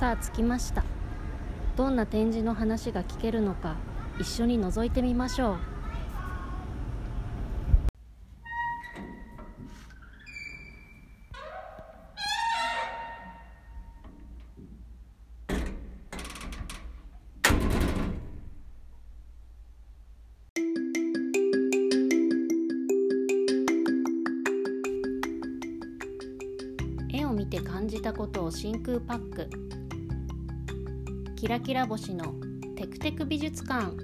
[0.00, 0.82] さあ着きました。
[1.76, 3.76] どんな展示の話が聞けるのか
[4.18, 5.69] 一緒に覗いてみましょう。
[31.50, 32.34] ラキラ星の
[32.76, 33.96] テクテク美術館。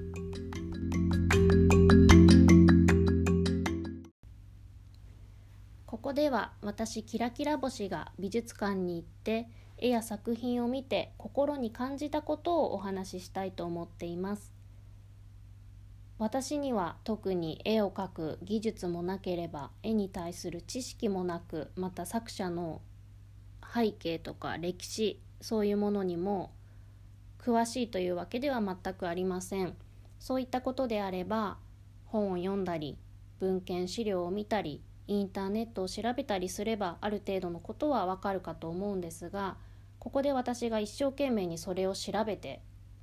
[5.87, 14.53] ここでは私キラキラ星が美術館に行って絵や作品を見て心に感じたことをお話ししたいと思っています。
[16.19, 22.81] 私には特に絵を描く技術もなければ絵に対する知識もなくまた作者の
[23.73, 26.51] 背景とか歴史そういうものにも
[27.47, 29.77] 詳しいというわけでは全くありません。
[30.19, 31.59] そういったことであれば
[32.07, 32.99] 本を読んだり
[33.39, 39.57] 文献資料を見たりインターネットを調べたりすればある程度のことはわかるかと思うんですが
[40.01, 42.61] ここで私が一生懸命にそれを調べて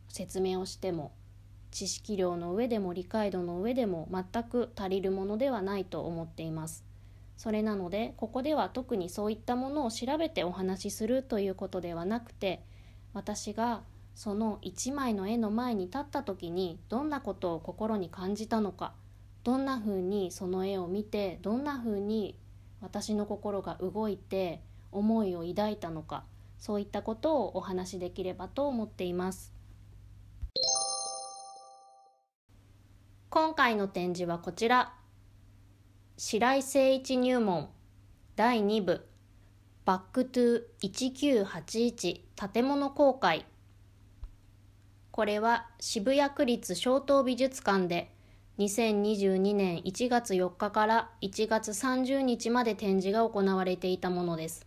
[0.10, 1.14] 説明をしても
[1.72, 6.84] 知識量の上でも理解度の上でも全く足りるものではないと思っています。
[7.38, 12.64] それなのでここでは特にそういったものを調べてお話しするということではなくて
[13.14, 13.82] 私が
[14.16, 18.94] その一枚の絵の前に立った時にどんなことを心に感じたのか
[19.44, 22.38] どんなふうにその絵を見てどんなふうに
[22.82, 26.24] 私の心が動いて思いを抱いたのか
[26.60, 29.54] そういったことをお話しできればと思っています。
[33.30, 34.94] 今回の展示はこちら。
[36.18, 37.70] 白井晟一入門
[38.36, 39.06] 第2部。
[39.86, 42.22] Back to 1981
[42.54, 43.46] 建物公開。
[45.14, 48.12] これは渋谷区立松濤美術館で
[48.58, 54.66] 2022年1月4日から1月30日まで展示が行われていたものです。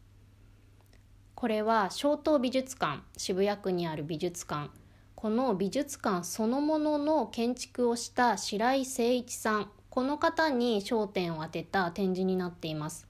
[1.34, 4.71] これは松濤美術館渋谷区にある美術館。
[5.17, 9.71] この美術館そのものの建築をした白井誠一さん。
[9.91, 13.09] この方に焦点を当てた展示になっています。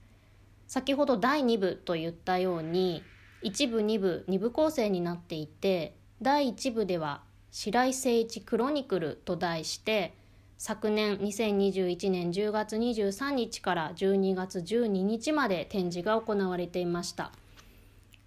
[0.65, 3.03] 先ほど第2部と言ったように
[3.43, 7.26] 1部2部2部構成になっていて第1部では
[7.59, 10.13] 白井誠一クロニクルと題して
[10.59, 17.31] 昨年2021年10月23日から12月12日まで展示が行われていました。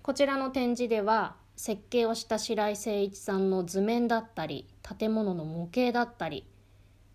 [0.03, 4.67] こちらの展示では設計をした白井誠一さんの図面だったり
[4.99, 6.45] 建物の模型だったり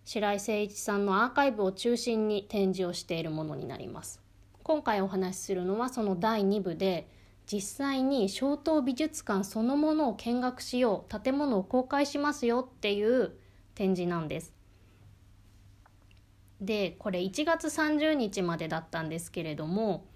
[0.06, 4.22] 白井誠一さんのアーカイブを中心に展示をしているものになります。
[4.62, 7.10] 今回お話しするのはその第2部で
[7.50, 13.32] 実際に小東美術館そのものを見学しよう建物を公開しますよっていう
[13.74, 14.52] 展示なんです
[16.60, 20.06] でこれ1月30日までだったんですけれども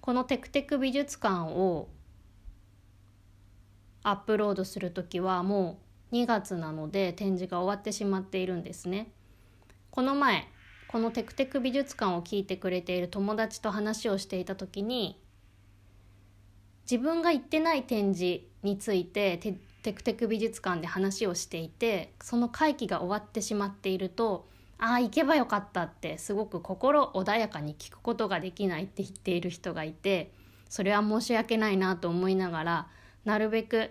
[0.00, 1.88] このテクテク美術館を
[4.02, 5.78] アップロードする時はも
[6.12, 9.10] う2月なので展示が終わってしまっているんですね。
[9.90, 10.46] この前
[10.88, 15.18] このテクテク美術館を聞いてくれている友達と話をしていた時に
[16.90, 30.32] 自分が行ってない展示についてテテクテク美術館で話をしていてその会期が終わってしまっているとああ行けばよかったってすごく心穏やかに聞くことができないって言っている人がいて
[30.70, 32.88] それは申し訳ないなと思いながら
[33.24, 33.90] なるべく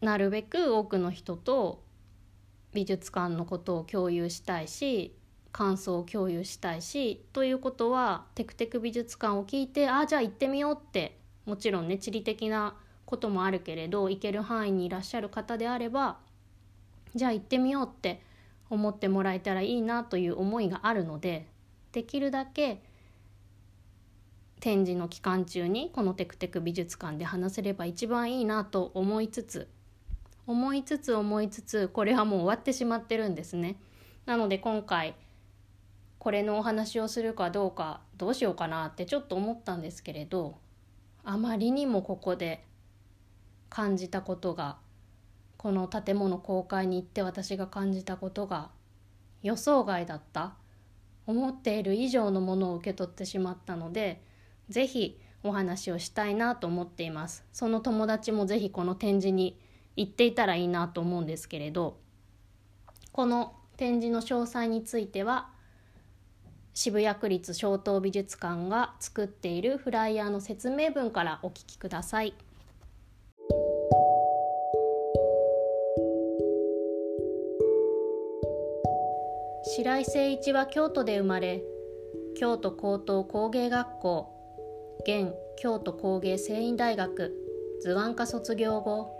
[0.00, 1.82] なるべく多くの人と
[2.74, 5.15] 美術館のことを共有したいし
[5.56, 11.16] 感想を共有したいしということはテクテク美術館を聞いてああじゃあ行ってみようって
[11.46, 12.76] もちろんね地理的な
[13.06, 16.18] こともあるけれど行ける範囲にいらっしゃる方であれば
[17.14, 18.20] じゃあ行ってみようって
[18.68, 21.48] 思ってもらえたらいいなという思いがあるので
[21.92, 22.82] できるだけ
[24.60, 29.70] 展示の期間中にこのテクテク美術館で話せれば一番いいなと思いつつ
[30.46, 33.76] 思いつつ思いつつこれはもう終わってしまってるんですね。
[34.26, 35.14] なので今回
[36.26, 40.58] これのお話をするかどうかどうしようかなってちょっと思ったんですけれど
[41.22, 42.64] あまりにもここで
[43.68, 44.76] 感じたことが
[45.56, 48.70] この建物公開に行って私が感じたことが
[49.44, 50.54] 予想外だった
[51.28, 54.20] 思っている以上のものを受け取ってしまったので
[54.68, 57.44] 是非お話をしたいなと思っています。
[57.52, 59.60] その友達も是非この展示に
[59.94, 62.00] 行っていたらいいなと思うんですけれど
[63.12, 65.54] この展示の詳細については
[66.78, 72.34] 渋谷区立小東美術館が作っているフライヤーの説明文からお聞きください。
[79.74, 81.62] 白井誠一は京都で生まれ
[82.38, 84.28] 京都高等工芸学校
[85.06, 87.34] 現京都工芸繊維大学
[87.80, 89.10] 図案科卒業後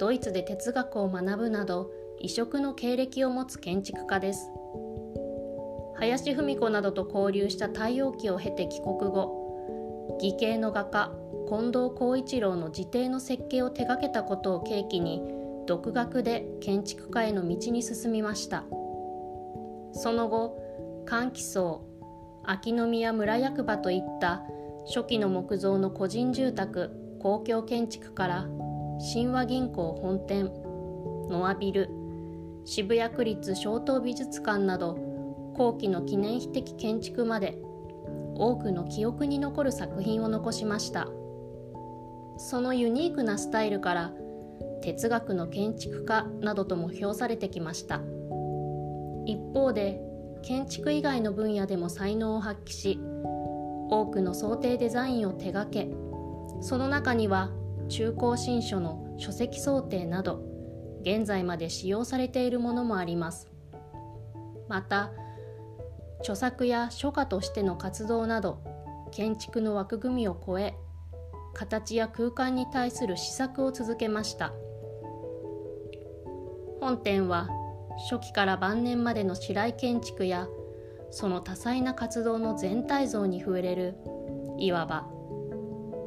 [0.00, 1.88] ドイツで哲学を学ぶなど
[2.20, 4.50] 異色の経歴を持つ建築家です
[5.98, 11.12] 林芙美子などと交流した太陽記を経て帰国後義兄の画家
[11.48, 15.22] 近藤浩一郎の自邸の設計を手掛けたことを契機に
[15.66, 18.64] 独学で建築家への道に進みました。
[19.92, 20.58] その後
[21.06, 21.86] 換気層
[22.44, 24.42] 秋宮村役場といった
[24.86, 26.90] 初期の木造の個人住宅
[27.20, 28.46] 公共建築から
[29.12, 30.52] 神話銀行本店
[31.28, 31.88] ノアビル
[32.64, 35.15] 渋谷区立小東美術館など
[35.56, 37.58] 後期の記念碑的建築まで
[38.34, 41.08] 多くの記憶に残る作品を残しました。
[42.38, 44.12] そのユニークなスタイルから
[44.82, 48.02] 哲学の建築家などとも評されてきました。
[49.24, 50.00] 一方で
[50.42, 53.00] 建築以外の分野でも才能を発揮し
[53.90, 55.88] 多くの想定デザインを手掛け
[56.60, 57.50] その中には
[57.88, 60.42] 中高新書の書籍想定など
[61.02, 63.48] 現在まで使用されているものもあります。
[64.68, 65.12] また
[66.20, 68.62] 著作や書家としての活動など
[69.12, 70.74] 建築の枠組みを超え
[71.54, 74.52] 形や空間に対する施策を続けました。
[76.80, 77.48] 本展は
[78.10, 80.46] 初期から晩年までの白井建築や
[81.10, 83.96] その多彩な活動の全体像に触れる
[84.58, 85.06] いわば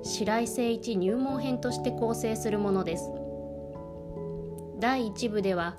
[0.03, 3.11] 白井誠一入門編として構成するものです。
[4.79, 5.77] 第1部では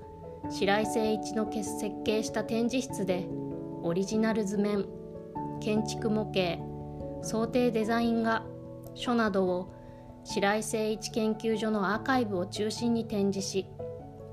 [0.50, 1.73] 白井誠一の設
[2.05, 3.26] 計した展示室で
[3.82, 4.87] オリジナル図面
[5.61, 6.62] 建築模型
[7.23, 8.44] 想定デザイン画
[8.94, 9.73] 書などを
[10.25, 13.67] 白井誠一研究所のアーカイブを中心に展示し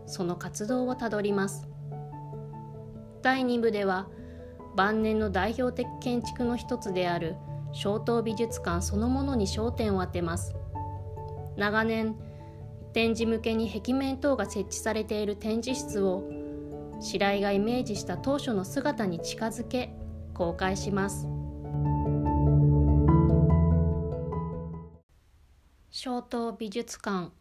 [0.05, 1.67] その活動をたどります。
[3.21, 4.07] 第2部では
[4.75, 7.35] 晩年の代表的建築の一つである
[7.73, 10.55] 小東美術館そのものに焦点を当てます。
[11.57, 12.15] 長年
[12.93, 16.23] 展示向けに壁面等が設置されている展示室を
[16.99, 19.93] 白井がイメージした当初の姿に近づけ
[20.33, 21.27] 公開します。
[25.91, 27.31] 小東美術館。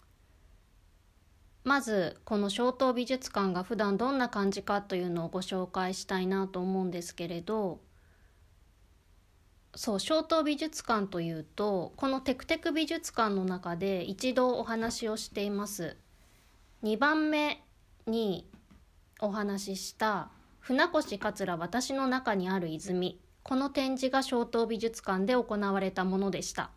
[1.64, 7.80] まずこの小東美術館が普段どんな感じかというのをご紹介したいなと思うんですけれど。
[9.74, 15.96] そう小東美術館というとこのテクテク美術館の中で一度お話をしています。
[16.82, 17.62] 2番目
[18.06, 18.48] に
[19.20, 23.18] お話しした船越桂私の中にある泉。
[23.42, 26.70] この展示が小東美術館で行われたものでした。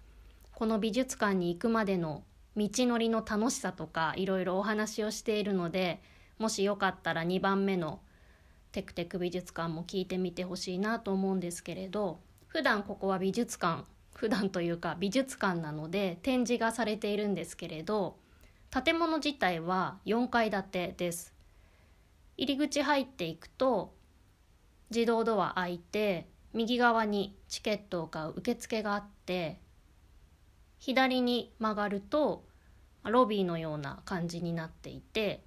[0.54, 2.24] この美術館に行くまでの
[2.56, 6.02] 道のりの楽しさとかいろいろお話をしているので
[6.38, 8.02] もしよかったら2番目の
[8.72, 18.18] テクテク美術館も聞いてみてほしいなと思うんですけれど普段ここは美術館普段というか美術館なので展示がされているんですけれど
[18.70, 21.39] 建物自体は4階建てです。
[22.40, 23.94] 入り口入っていくと
[24.92, 29.60] 自動ドア開いて右側にチケットを買う受付があって
[30.78, 32.46] 左に曲がると
[33.04, 35.44] ロビーのような感じになっていて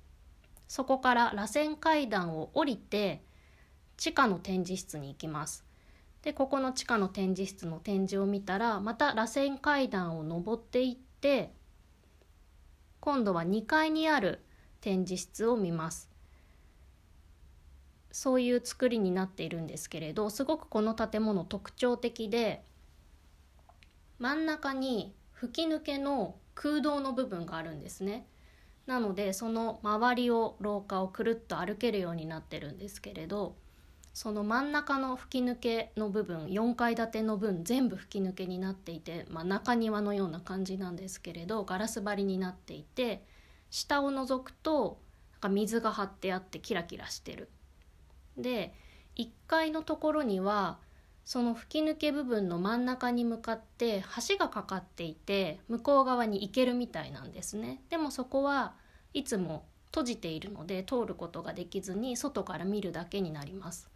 [0.69, 3.25] そこから螺旋階段を降りて
[3.97, 5.65] 地下の展示室に行きます。
[6.21, 11.55] でここの地下の展示室の展示を見たらまた螺旋階段を上っていって
[13.01, 14.45] 今度は2階にある
[14.83, 16.12] 展示室を見ます。
[18.13, 22.63] そういう作りになっているんですけれどすごくこの建物特徴的で
[24.19, 28.27] 真ん中に吹き抜けの空洞の部分があるんですね
[28.87, 33.57] なのでその周りを廊下をくるっと歩けるようになってるんですけれど
[34.13, 43.25] その真ん中の吹き抜けの部分4階建ての分全部吹き抜けになっていて、まあ、中庭のような感じなんですけれどガラス張りになっていて
[43.71, 44.99] 下を覗くと
[45.33, 47.49] なんか水が張ってあってキラキラしてる。
[48.37, 48.75] で
[49.17, 50.79] 1階のところには
[51.25, 57.83] その吹き抜け部分の真ん中に向かって橋がかかっていて向こう側に行けるみたいなんですね。
[57.91, 58.75] でもそこは
[59.15, 63.89] いつも閉じているので通ることができずに外から見るだけになります。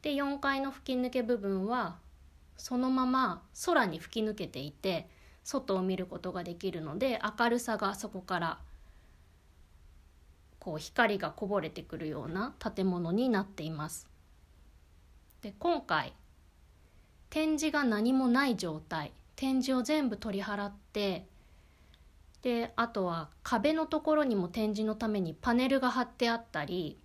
[0.00, 1.96] で4階の吹き抜け部分は
[2.56, 5.08] そのまま空に吹き抜けていて
[5.42, 8.58] 外を見ることができるので明るさがそこから
[10.64, 14.08] こう光がこぼれてくるような建物になっています。
[15.42, 16.14] で今回
[17.28, 19.12] 展示が何もない状態。
[19.36, 21.26] 展示を全部取り払って
[22.42, 26.98] であとは壁のところにも展示のためにパネルが貼ってあったり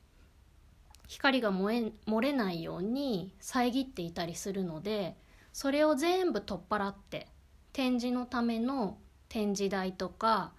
[1.08, 5.18] 光が燃え漏れないように遮っていたりするので
[5.54, 7.28] それを全部取っ払って
[7.74, 10.52] 展示のための展示台とか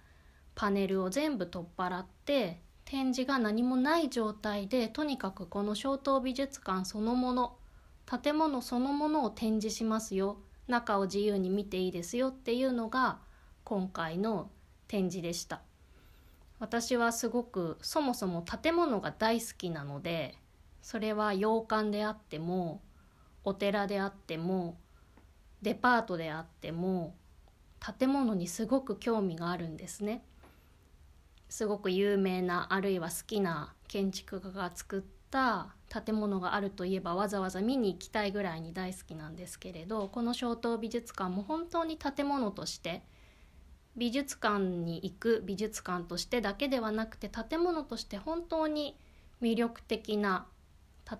[0.55, 2.59] パネルを全部取っ払って
[2.91, 7.55] 展示が何もない状態でとにかくこの小東美術館そのもの
[8.05, 10.39] 建物そのものを展示しますよ。
[10.67, 12.27] 中を自由に見ていいですよ。
[12.27, 13.19] っていうのが
[13.63, 14.49] 今回の
[14.89, 15.61] 展示でした。
[16.59, 20.37] 私はすごくそもそも建物が大好きなので
[20.81, 22.81] それは洋館であっても
[23.45, 24.75] お寺であっても
[25.61, 27.15] デパートであっても
[27.97, 30.25] 建物にすごく興味があるんですね。
[31.51, 43.03] すごく有名なあるいは好きな建築家が作った建物があるといえばわざわざ見に行きたいぐらいに大好きなんですけれどこの小東美術館も本当に建物として
[43.97, 48.97] 美術館に行く美術館としてだけではなくて建物として本当に
[49.41, 50.45] 魅力的な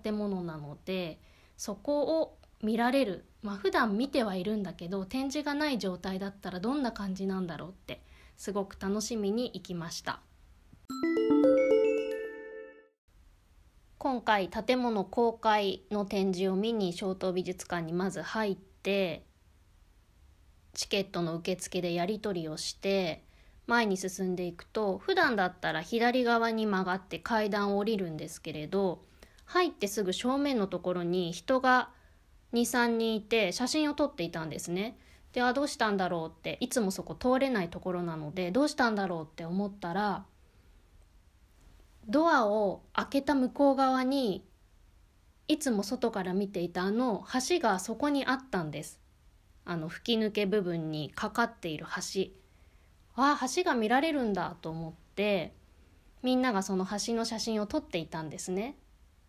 [0.02, 1.20] 建物なので
[1.58, 3.26] そこを見られる。
[3.42, 8.00] まあ普段見てはいるんだけど展示がない状態だったらどんな感じなんだろうって
[8.42, 10.18] すごく楽しみに行きました。
[13.98, 19.22] 今回建物公開の展示を見に小東美術館にまず入って
[20.74, 23.22] チケットの受付でやり取りをして
[23.68, 29.04] 前に進んでいくと普段だったら左側に曲がって階段を降りるんですけれど
[29.44, 31.90] 入ってすぐ正面のところに人が
[32.54, 34.98] 23人いて写真を撮っていたんですね。
[35.32, 40.24] であどうしたんだろうっていつもそこ通れないところなのでどうしたんだろうって思ったら
[42.06, 44.44] ドアを開けた向こう側に
[45.48, 49.00] いつも外から見ていたあの橋がそこにあったんです。
[49.64, 52.30] あの吹き抜け部分にかかっている橋。
[53.14, 55.52] ああ橋が見られるんだと思って
[56.22, 58.76] みんながその橋の写真を撮っていたんですね。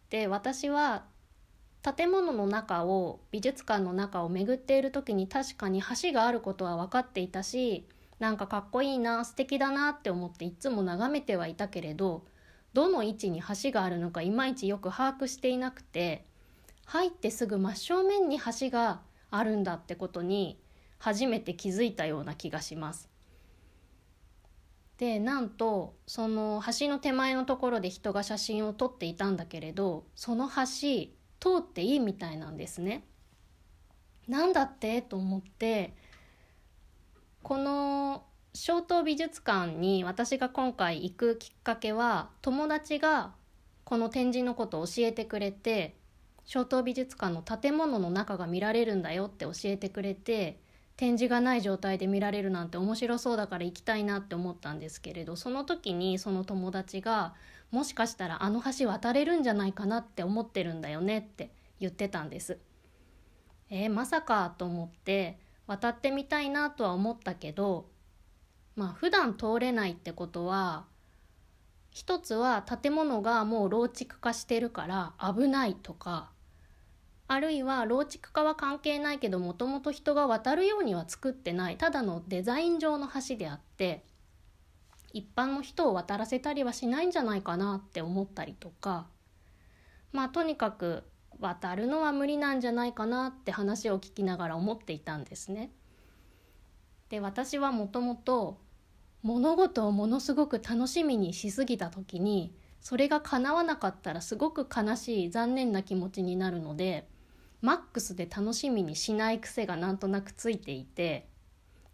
[0.09, 1.03] で私は
[1.83, 7.85] 建物の中を美術館の中を巡っている時に確かに橋があることは分かっていたし
[8.19, 12.23] なんかかっこいいな素敵だなって思っていつも眺めてはいたけれど
[12.71, 16.25] どの位置に橋があるのかいまいちよく把握していなくて
[16.85, 20.59] 入ってすぐ真正面に橋があるんだってことに
[20.99, 23.09] 初めて気づいたような気がします。
[24.97, 31.09] でなんとその橋の手前のところで人が写真を撮っていたんだけれどその橋
[31.43, 33.03] 通っていいみたいなんですね。
[34.29, 35.01] なんだって？
[35.01, 35.93] と思って
[37.41, 38.23] この
[38.53, 43.33] 小東美術館に私が今回行くきっかけは友達が
[43.83, 45.97] この展示のことを教えてくれて
[46.45, 50.61] 小東美術館の建物の中が見られるんだよって教えてくれて
[50.95, 57.33] 展示がない状態で見られるなんて面白そうだから行きたいなって思ったんですけれどその時にその友達が
[57.73, 61.49] もしかしたらあの橋渡れるんじゃないかなって思ってるんだよねって
[61.79, 62.59] 言ってたんです。
[63.71, 67.89] えー、まさかと思って渡ってみたいなとは思ったけど
[68.75, 70.85] まあ普段通れないってことは
[71.89, 76.29] 一つは建物がもう老築化してるから危ないとか
[77.27, 84.03] あるいは老築化は関係ないけどもともと人が渡るようには作ってないただのデザイン上の橋であって
[85.13, 89.07] 一般の人を渡らせたりはしないんじゃないかなって思ったりとか
[90.11, 91.03] まあとにかく
[91.39, 95.71] 渡るのは無理なんじゃないかなって話を聞きながら思っていたんですね。
[97.09, 98.59] で私はもともと
[99.21, 107.07] 物事をものすごく楽しみにしすぎた時にそれが叶わなかったらすごく悲しい残念な気持ちになるので
[107.61, 111.29] マックスで楽しみにしない癖がなんとなくついていて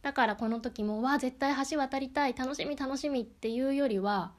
[0.01, 4.33] だからこの時も「わ絶対橋渡りたい楽しみ楽しみ」っていうよりは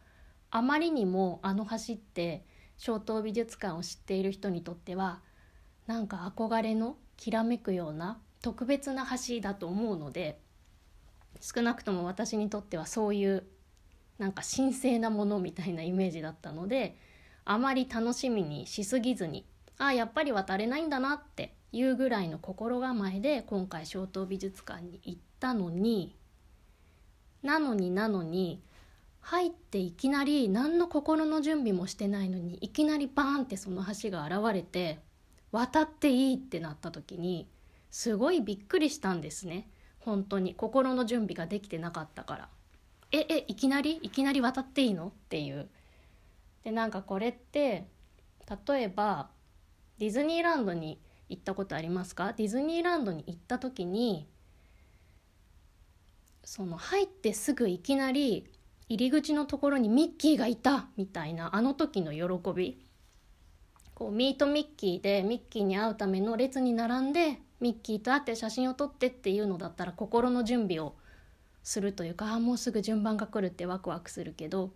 [0.51, 2.45] あまりにもあの橋って
[2.79, 5.21] 小東美術館を知っている人にとっては
[5.87, 10.41] なんか憧れのきらめくような特別な橋だと思うので
[11.41, 13.47] 少なくとも私にとってはそういう
[14.19, 16.97] なんか神聖なものみたいなイメージだったので
[17.45, 19.47] あまり楽しみにしすぎずに
[19.79, 26.15] ああやっぱり渡れないんだなっていうぐらいの心構えで今回小東美術館に行ってたのに
[27.43, 28.63] なのになのに
[29.21, 35.01] 入っていきなり何の心の準備もしてないのにいきなりバーンってその橋が現れて
[35.53, 37.49] 渡っていいってなった時に
[37.91, 39.69] すごいびっくりしたんですね。
[39.99, 40.55] 本当に。
[40.55, 42.49] 心の準備ができてなかったから。
[43.13, 43.99] ええいきなり？
[44.01, 45.09] いきなり渡っていいの？
[45.09, 45.69] っていう。
[46.63, 47.89] でなんかこれって
[48.69, 49.29] 例えば
[49.99, 52.33] ディズニーランドに行ったことありますか？
[52.33, 54.29] ディズニーランドに行った時に
[56.45, 58.47] その入ってすぐいきなり
[58.89, 62.85] 入り口のところにミッキーがいたみたいなあの時の喜び。
[63.95, 70.95] こうミートミッキーでミッキーに会うための列に並んでミッキーと会って写真を撮ってっていうのだったら心の準備を
[71.63, 74.71] するというかあもうすぐ順番が来るってワクワクするけど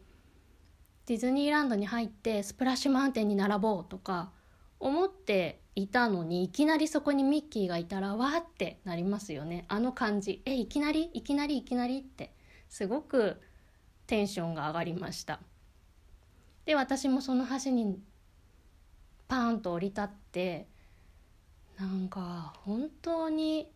[1.06, 4.30] ディズニーランドに入ってスプラッシュマウンテンに並ぼうとか
[4.78, 9.64] 思っていたのにいきなりそこにミッキーがいたらわーってなりますよね。
[9.68, 10.40] あの感じ。
[10.44, 11.10] えいきなり？
[11.12, 11.58] いきなり？
[11.58, 11.98] いきなり？
[11.98, 12.32] って。
[12.68, 13.40] すごく
[14.06, 15.40] テンションが上がりました。
[16.64, 17.98] で私もその橋に
[19.26, 20.66] パーンと降り立って
[21.78, 23.68] なんか本当に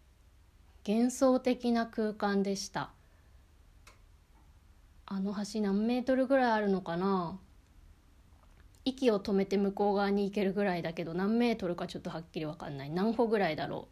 [0.86, 2.90] 幻想的な空間でした。
[5.06, 7.38] あの橋何メートルぐらいあるのかな？
[8.88, 12.90] 息を止めて向こう側に行けるぐらいだけど何メートルかちょっとはっきり分かんない。
[12.90, 13.88] 何歩ぐらいだろ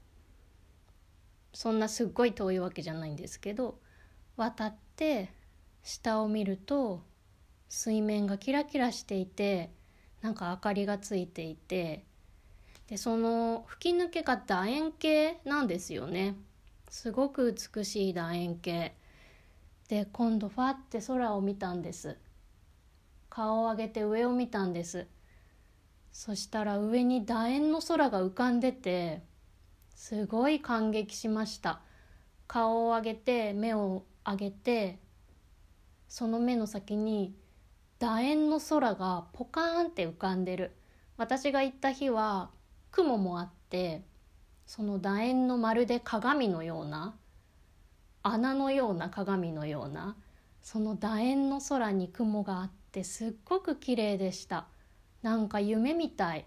[1.53, 1.57] う。
[1.57, 3.79] そんなすっごい遠いわけじゃないんですけど
[4.37, 5.31] 渡って
[5.83, 7.03] 下を見ると
[7.69, 9.71] 水面がキラキラしていて
[10.21, 12.05] なんか明かりがついていて
[12.89, 16.37] でその吹き抜けが楕円形なんですよね。
[16.91, 18.95] すごく美しい楕円形。
[19.89, 22.17] で今度ファって空を見たんです。
[23.37, 25.07] 顔を上げて上を見たんです。
[26.11, 29.25] そしたら上に楕円の空が浮かんでて
[29.91, 31.81] すごい感激しました。
[32.47, 34.99] 顔を上げて目を上げて
[36.09, 37.37] その目の先に
[37.99, 40.73] 楕円の空がポカーンって浮かんでる。
[41.19, 42.49] 私が行った日は
[42.91, 44.03] 雲もあって
[44.65, 47.15] その楕円のまるで鏡のような
[48.23, 50.17] 穴のような鏡のような
[50.63, 54.67] その楕円の空に雲があってすっごく綺麗でした。
[55.23, 56.47] なんか夢みたい。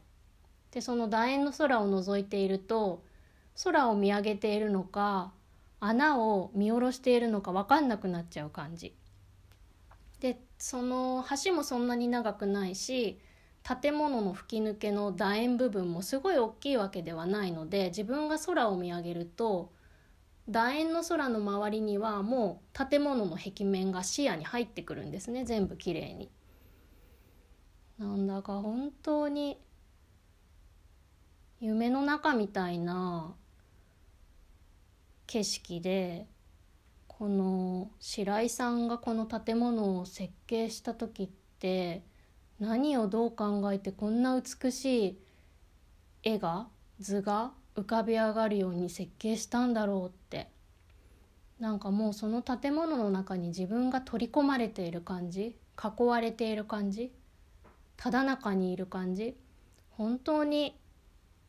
[0.72, 3.04] でその楕円の空を覗いていると
[3.64, 5.32] 空を見上げているのか
[5.80, 8.96] 穴を見下ろしているのか分かんなくなっちゃう感じ。
[10.20, 13.20] でその橋もそんなに長くないし
[13.64, 19.72] 建物の吹き抜けの楕円部分もすごい大きいわけではないので自分が空を見上げると
[20.50, 26.30] 楕円の空の周りにはもう建物の壁面が視野に入ってくるんですね全部きれいに。
[28.00, 29.60] なんだか本当に
[31.60, 33.36] 夢の中みたいな
[35.28, 36.26] 景色で
[37.08, 42.02] この白井さんがこの建物を設計した時って
[42.58, 45.20] 何をどう考えてこんな美しい
[46.24, 46.68] 絵が
[47.02, 50.50] 図が浮かび上がるように設計したんだろうって。
[51.60, 57.12] なんかもうその建物の中に自分が取り込まれている感じ囲われている感じ
[58.00, 59.36] ただ中にいる感じ。
[59.90, 60.80] 本当に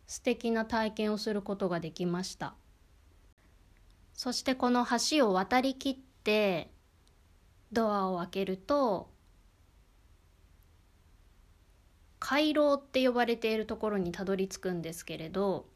[0.09, 2.55] 素敵な体験をすることができました。
[4.13, 6.73] そしてこの橋を渡りきって
[7.71, 9.11] ドアを開けると
[12.19, 15.69] 回廊って呼ばれているところにたどり着くんですけれど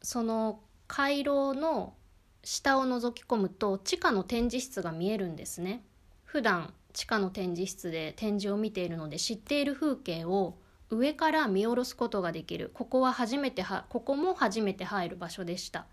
[0.00, 1.94] その回廊の
[2.42, 5.84] 下を覗き込むと地下の展示室が見えるんですね。
[6.24, 10.56] 普段地下の展示室で展示を見ているので知っている風景を
[10.90, 12.70] 上から見下ろすことができる。
[12.74, 15.86] ここは初めてはここも初めて入る場所でした。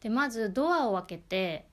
[0.00, 1.66] でまずドアを開けて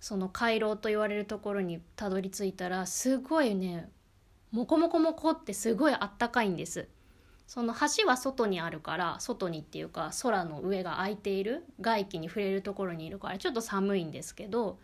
[0.00, 3.90] その回廊と言われるところにたどり着いたらすごいね
[4.50, 6.88] モコモコモコってすごいあったかいんです。
[7.46, 14.78] その橋は外にあるから外にっていうか空の上が空いている外気に触れるところにいるからちょっと寒いんですけど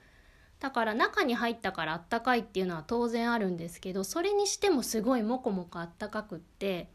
[0.61, 6.88] だから中に入ったからあったかいっていうのは当然あるんですけどそれにしてもすごいモコモコあったかくって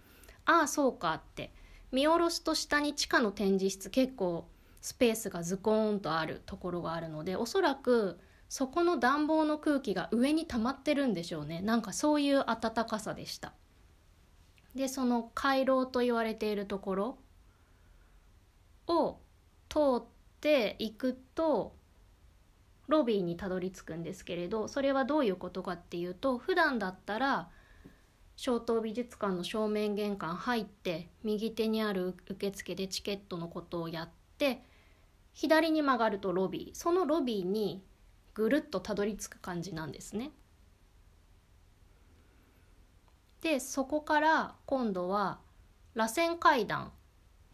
[0.45, 1.52] ああそうかって
[1.91, 4.47] 見下ろすと下に地下の展示室結構
[4.82, 8.19] スペースがズコーンとあるところがあるのでおそらく
[8.50, 11.62] そこの暖房の空気が上に溜まってるんでしょうね。
[11.62, 13.54] なんかそういう暖かさでした。
[14.76, 17.17] でその回廊と言われているところ
[18.88, 19.19] を
[19.69, 20.04] 通っ
[20.41, 21.76] ていくと
[22.91, 27.49] ロビーにたどり着くんですけれどそれはどういうことかっていうと普段だったら
[28.36, 34.63] 小東美術館の正面玄関入って右手にある受付でチケットのことをやって
[35.34, 37.84] 左に曲がるとロビーそのロビーに
[38.34, 40.32] ぐるっとたどり着く感じなんですね。
[43.41, 45.39] でそこから今度は
[45.95, 46.91] 螺旋階段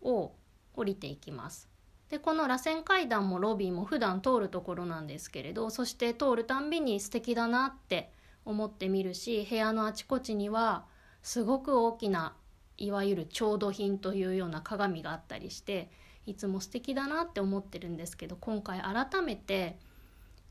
[0.01, 0.33] を
[0.73, 1.69] 降りていきます。
[2.09, 8.11] でこの螺旋階段もロビーも普段通るところなんですけれどそして通るたんびに素敵だなって
[8.45, 10.85] 思ってみるし部屋のあちこちには
[11.21, 12.33] すごく大きな
[12.77, 15.89] いわゆる調度品というような鏡があったりして
[16.25, 19.77] いつも素敵だなって思ってるんですけど今回改めて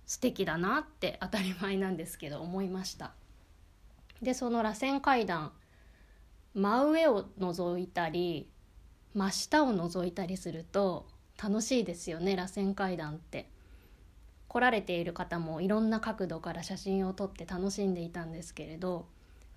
[0.06, 3.12] 素敵だなって当たり前なんですけど思いました。
[4.22, 5.52] でその螺旋階段
[6.54, 8.48] 真上を覗いたり
[9.14, 11.06] 真下を覗いたりすると
[11.42, 13.50] 楽しいですよね螺旋階段って。
[14.56, 19.06] 来られている方もいろんな角度から写真を撮って楽しんでいたんですけれど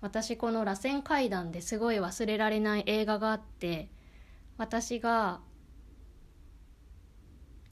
[0.02, 3.88] 私この螺旋階段ですごい忘れられない映画があって
[4.58, 5.40] 私が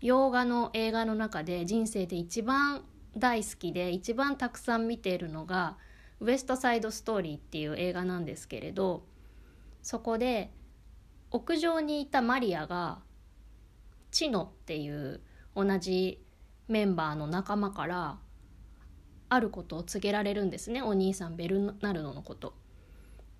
[0.01, 2.83] 洋画の映画の中で人生で一番
[3.17, 5.77] 大好きで一番たくさん見ているのが
[6.21, 9.05] 「ウエスト・サイド・ストーリー」っていう映画なんですけれど
[9.83, 10.53] そこで
[11.31, 13.01] 屋上にいたマリアが
[14.11, 15.21] チノっていう
[15.55, 16.23] 同じ
[16.69, 18.19] メンバーの仲間から
[19.29, 22.55] あることを告げられるんですねお兄さんベルナルドのこと。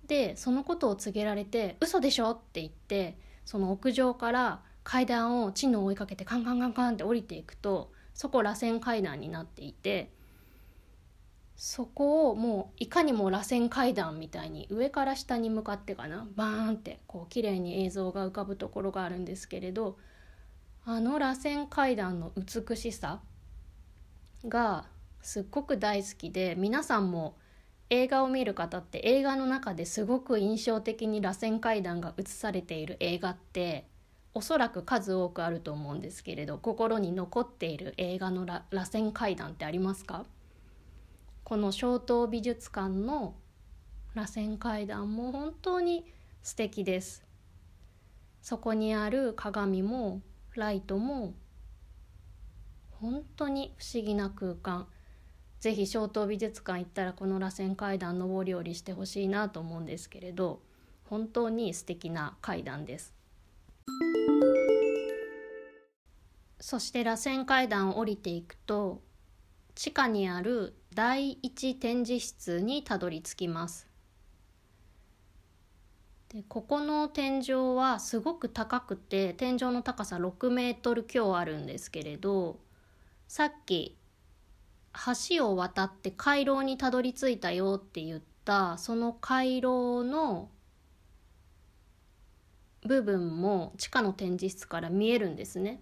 [0.07, 10.11] でそのことを告げられて「嘘でしょ!」って言ってその屋上から階段を地の追いかけてカンカンカンカンって降りていくとそこ螺旋階段になっていて
[11.55, 19.97] そこをもういかにも螺旋階段みたいに上から下に向かってかなバーンってこう綺麗に映像が浮かぶところがあるんですけれど
[20.91, 23.19] あの螺旋階段の美しさ
[24.47, 24.85] が
[25.21, 27.37] すっごく大好きで皆さんも
[27.91, 33.85] 映画を見る方って映画の中ですごく印象的に螺旋階段が映されている映画って
[34.33, 40.25] おそらく数多くあると思うんですけれど心に残っている映画の螺旋階段ってありますか？
[41.43, 43.35] この小東美術館の
[44.15, 47.23] 螺旋階段も本当に素敵です。
[48.41, 50.21] そこにある鏡も
[50.59, 51.33] ライトも
[52.91, 54.87] 本当に不思議な空間。
[55.59, 60.61] ぜひ小東美術館行ったらこの螺旋階段上り下りしてほしいなと思うんですけれど
[61.03, 63.13] 本当に素敵な階段です。
[66.61, 69.01] そして螺旋階段を降りていくと
[69.75, 73.88] 地下にある第一展示室にたどり着きます。
[76.29, 82.59] でここの天井はすごく高くて天井の高さ6メートル強あるんですけれど
[83.27, 83.97] さっき
[85.29, 90.49] 橋を渡って回廊にたどり着いたよって言ったその回廊の
[92.85, 95.81] 部分も地下の展示室から見えるんですね。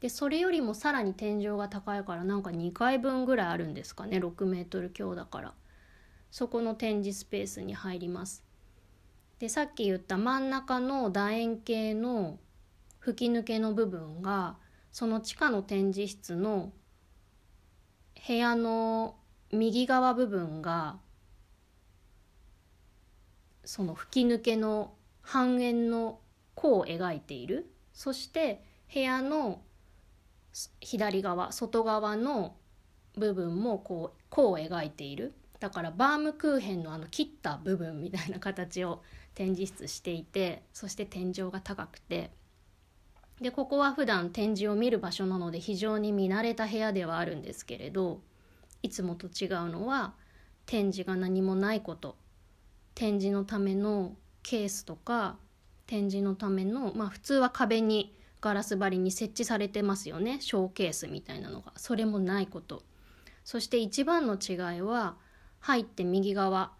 [0.00, 4.18] でそれよりもさらに天井が高いからなんか2階分ぐらいあるんですかね。
[4.18, 5.54] 6メートル強だから。
[6.30, 8.47] そこの展示スペースに入ります。
[9.38, 12.38] でさっき言った真ん中の楕円形の
[12.98, 14.56] 吹き抜けの部分が
[14.90, 16.72] その地下の展示室の
[18.26, 19.16] 部屋の
[19.52, 20.98] 右側部分が
[23.64, 26.20] その吹き抜けの半円の
[26.54, 27.70] 弧を描いている。
[27.92, 29.60] そして部屋の
[30.80, 32.56] 左側外側の
[33.16, 35.34] 部分もこう弧を描いている。
[35.60, 39.02] だからバームクーヘンのあの切った部分みたいな形を
[39.38, 42.32] 展示室していてそして天井が高くて。
[43.40, 48.20] でここは普段展示を見る場所なので非常に見慣れた部屋ではあるんですけれど
[48.82, 50.14] いつもと違うのは
[50.66, 52.16] 展示が何もないこと。
[52.96, 55.36] 展示のためのケースとか
[55.86, 60.40] 展示のためのまあ普通は壁にガラス張りに設置されてますよね。
[60.40, 61.72] ショーケースみたいなのが。
[61.76, 62.82] それもないこと。
[63.44, 65.16] そして一番の違いは
[65.60, 66.72] 入って右側。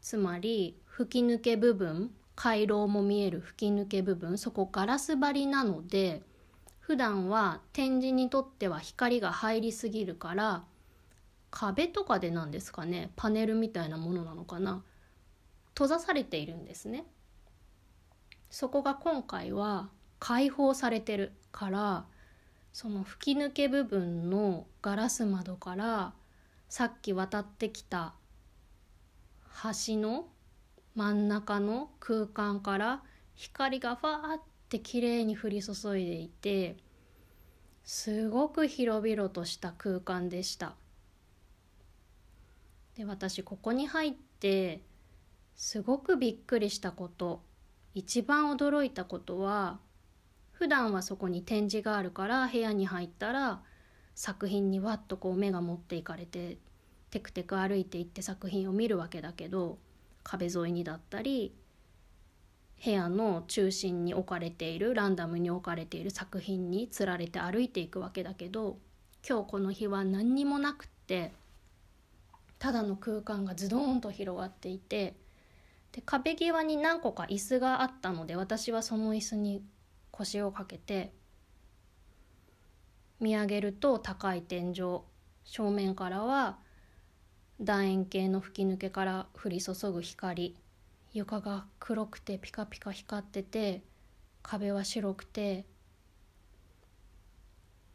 [0.00, 6.22] つまり吹き抜け部分回廊も見える吹き抜け部分そこガラス張りなので
[6.80, 10.64] 普段は展示にとっては光が入りすぎるから
[11.50, 14.84] 壁とかでなんですかねパネルみたいなものなのかな
[15.74, 17.04] 閉ざされているんですね。
[18.48, 22.06] そこが今回は開放されてるから
[22.72, 26.14] その吹き抜け部分のガラス窓から
[26.70, 28.14] さっき渡ってきた
[29.62, 30.28] 橋の
[30.96, 33.02] 真ん中の空間から
[33.34, 36.78] 光がファーって綺麗に降り注いでいて
[37.84, 40.74] すごく広々とした空間でした。
[42.96, 44.80] で私ここに入って
[45.54, 47.42] すごくびっくりしたこと
[47.92, 49.78] 一番驚いたことは
[50.52, 53.60] 普段はそこに展示があるから部屋に入ったら
[54.14, 56.56] 作品にわっとこう目が持っていかれて
[57.10, 59.76] テクテク歩いていって作品を見るわけだけど
[60.26, 61.54] 壁沿いにだったり
[62.84, 68.78] 部屋の中心に置かれているランダムに置かれている作品につられて歩いていくわけだけど
[69.26, 71.32] 今日この日は何にもなくって
[72.58, 75.14] ただの空間がズドンと広がっていて
[75.92, 79.62] で壁際に何個か椅子があったので私はその椅子に
[80.10, 81.12] 腰をかけて
[83.20, 85.00] 見上げると高い天井
[85.44, 86.58] 正面からは
[87.60, 90.56] 楕円形の吹き抜けから降り注ぐ光。
[91.12, 93.82] 床が黒くてピカピカ光ってて
[94.42, 95.64] 壁は白くて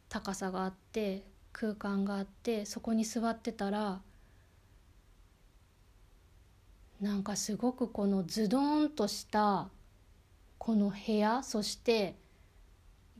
[0.08, 4.00] 高さがあって空間があってそこに座ってたら
[7.00, 9.68] なんかすごくこのズドンとした
[10.58, 12.16] この部屋そして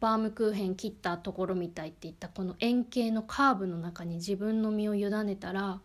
[0.00, 5.80] バームクーヘン切ったところみたいっていったこの円形のカーブの中に自分の身を委ねたら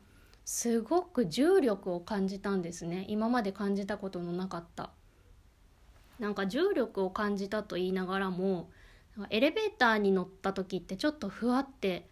[0.48, 3.04] すごく重力を感じたんですね。
[3.10, 4.92] 今まで感じたことのなかった。
[6.20, 8.70] なんか重力を感じたと言いながらも
[9.30, 12.08] エレベーターに乗った時ってちょっとふわって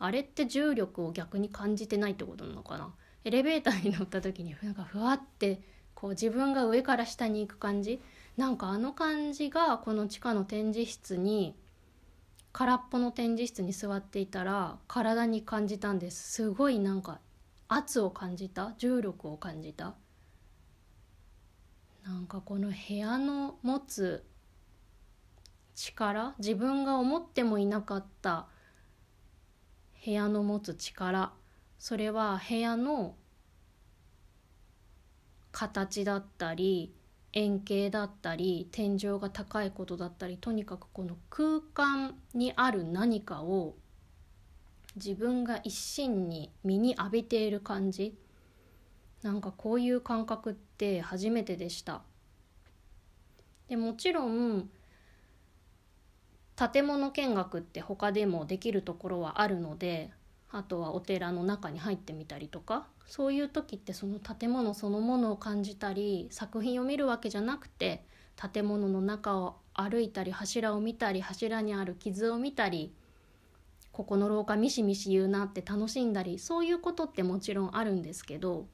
[0.00, 2.92] あれって重力を逆に感じてないってことなのかな。
[3.22, 5.62] エレベーターに乗った時になんかふわって
[5.94, 8.00] こう自分が上から下に行く感じ。
[8.36, 11.54] なんかあの感じがこの地下の展示室に
[12.52, 16.32] 空っぽの展示室に座っていたら体に感じたんです。
[16.32, 17.20] すごいなんか
[17.68, 18.74] 圧を感じた。
[18.78, 19.94] 重力を感じた。
[22.04, 24.24] なんかこの部屋の持つ
[25.74, 28.46] 力自分が思ってもいなかった
[30.04, 31.32] 部屋の持つ力
[31.78, 33.14] それは部屋の
[35.52, 36.94] 形だったり
[37.32, 43.76] 円形だったり天井が高いことだったりとにかくこの空間にある何かを
[44.96, 48.16] 自分が一心に身に浴びている感じ。
[49.22, 52.02] なんかこういう感覚って初めてでした。
[53.68, 54.68] でもちろん
[56.56, 60.10] 建物見学って他でもできるところはあるので
[60.50, 62.88] あとはお寺の中に入ってみたりとか。
[63.10, 68.04] そういう時ってその建物そのものを感じたり作品を見るわけじゃなくて
[68.52, 72.94] 建物の中を歩いたり柱を見たり柱にある傷を見たり
[73.90, 78.68] ここの廊下ミシミシ言うなって楽しんだりそういうことってもちろんあるんですけど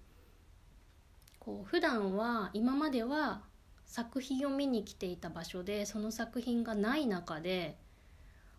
[1.38, 3.40] こう普段は今までは
[3.86, 7.78] 作品を見に来ていた場所でその作品がない中で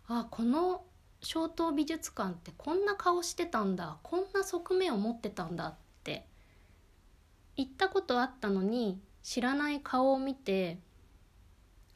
[0.08, 0.82] あこの
[1.20, 6.26] 小東美術館ってこんな顔してたんだこんな側面を持ってたんだって
[7.56, 10.78] 行ったことあったのに知らない顔を見て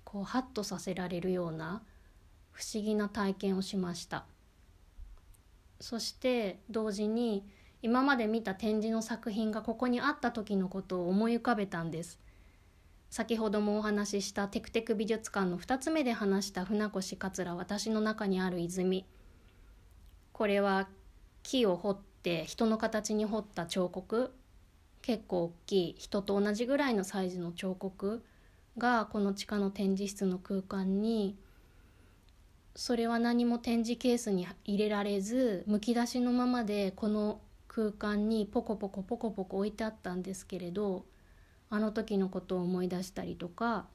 [0.04, 1.82] こうハッとさせられるような
[2.50, 4.24] 不思議な体験をしました。
[5.80, 7.44] そして同時に
[7.80, 12.20] 今まで見た展示の作品がここにあった時のことを思い浮かべたんです。
[13.10, 19.04] 先ほどもお話ししたテクテク美術館の2つ目で話した船越桂私の中にある泉。
[20.32, 20.88] これは
[21.42, 24.32] 木を彫って人の形に彫った彫刻。
[25.02, 28.24] 結構大きい人と同じぐらいのサイズの彫刻
[28.78, 31.36] がこの地下の展示室の空間に。
[32.74, 41.04] それは何も展示ケースに入れられずむき出しのままでこの空間にポコポコポコポコ置いてあったんですけれど
[41.68, 43.86] あの時のことを思い出したりとか。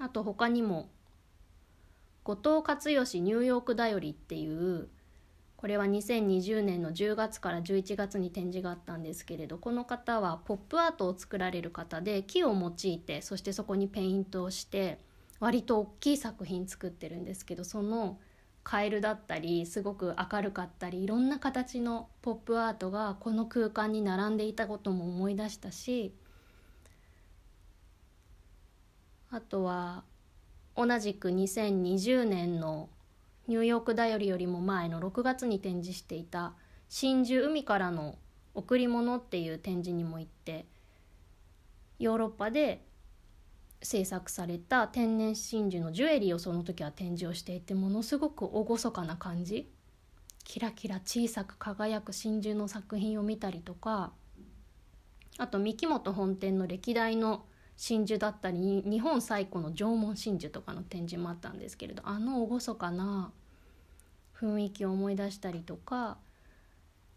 [0.00, 0.88] あと他にも
[2.24, 4.88] 後藤克義ニューヨークだよりっていう
[5.60, 14.98] これは2020年の10月から11月に展示があったんですけれどこの方はポップアートを作られる方で木を用いてそしてそこにペイントをして
[15.38, 18.18] 割と大きい作品作ってるんですけどその
[18.62, 26.14] カエルだったりすごく明るかったりいろんな形のポップアートがこの空間に並んでいたことも思い出したし
[29.30, 30.04] あとは
[30.74, 32.88] 同じく2020年の
[33.50, 36.52] ニューヨークだよりよりも前の6月に展示していた
[36.88, 38.16] 真珠海からの
[38.54, 40.66] 贈り物っていう展示にも行って
[41.98, 42.84] ヨーロッパで
[43.82, 49.68] 制作された天然真珠のジュエリーをその時は展示をしていてものすごく厳かな感じ。
[50.44, 54.12] キラキラ小さく輝く真珠の作品を見たりとか
[55.38, 57.44] あと三木本本店の歴代の
[57.76, 63.32] 真珠だったり日本最古の縄文真珠とかの展示もあったんですけれどあの厳かな
[64.40, 66.18] 雰囲気を思い出したりとか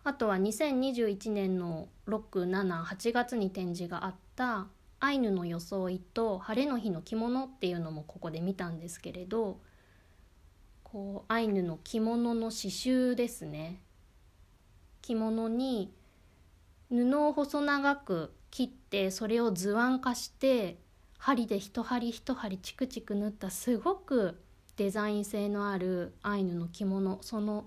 [0.03, 4.67] あとは2021年の678月に展示があった
[4.99, 9.59] 「アイヌの装いと晴れの日の着物」っていうのもここで見たんですけれど
[10.83, 13.81] こうアイヌの着物の刺繍ですね。
[15.01, 15.93] 着物に
[16.89, 20.77] 布を細長く切ってそれを図案化して
[21.17, 24.42] 針で一針一針チクチク縫ったすごく
[24.75, 27.65] デザイン性のあるアイヌの着物その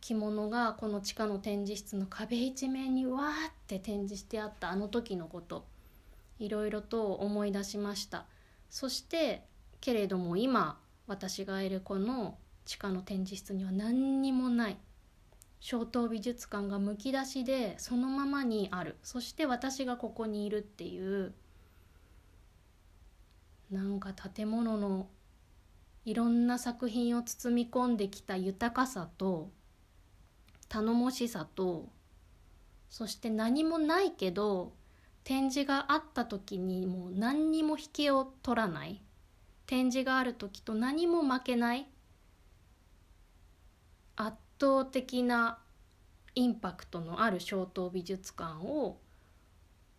[0.00, 5.64] 着物がこの地下の展示室の壁一面にわーって展示してあったあの時のこと
[6.38, 8.26] いろいろと思い出しました。
[8.70, 9.42] そして
[9.80, 14.76] けれども今私がいるこの地下の展示室には何にもない。
[15.60, 18.96] 小東美術館がむき出しでそのままにある。
[19.02, 21.32] そして私がここにいるっていう
[23.70, 25.08] なんか建物の
[26.08, 29.50] いろんな作品を包み込んできた豊かさと
[30.70, 31.90] 頼もしさと
[32.88, 34.72] そして何もないけど
[35.22, 39.02] 展示があった時にもう何にも引けを取らない
[39.66, 41.86] 展示がある時と何も負けない
[44.16, 45.58] 圧倒的な
[46.34, 48.96] インパクトのある小東美術館を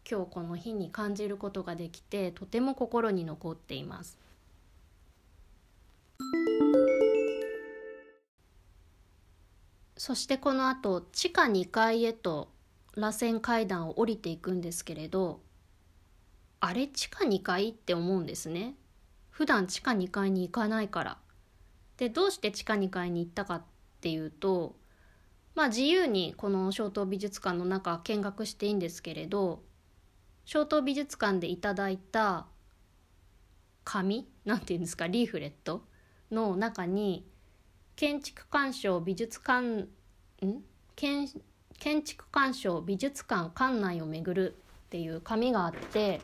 [0.10, 4.18] 今日この日に感じることができてとても心に残っています。
[10.00, 12.50] そしてこの後地下2階へと
[12.96, 15.42] 螺旋階段を降りていくんですけれど
[16.62, 18.76] あれ地下2階って思うんですね。
[19.30, 21.18] 普段地下2階に行かないから。
[21.98, 23.64] でどうして地下2階に行ったかっ
[24.00, 24.78] ていうと
[25.54, 29.62] まあ自由にこの小東美術館の中見学していいんですけれど
[30.46, 32.46] 小東美術館でいただいた
[33.84, 35.84] 紙なんて言うんですかリーフレット
[36.32, 37.26] の中に
[37.96, 39.88] 建築鑑賞美術館
[40.46, 40.64] ん？
[40.96, 41.28] 建
[41.78, 44.56] 建築鑑賞美術館館内を巡る
[44.88, 46.22] っていう紙があって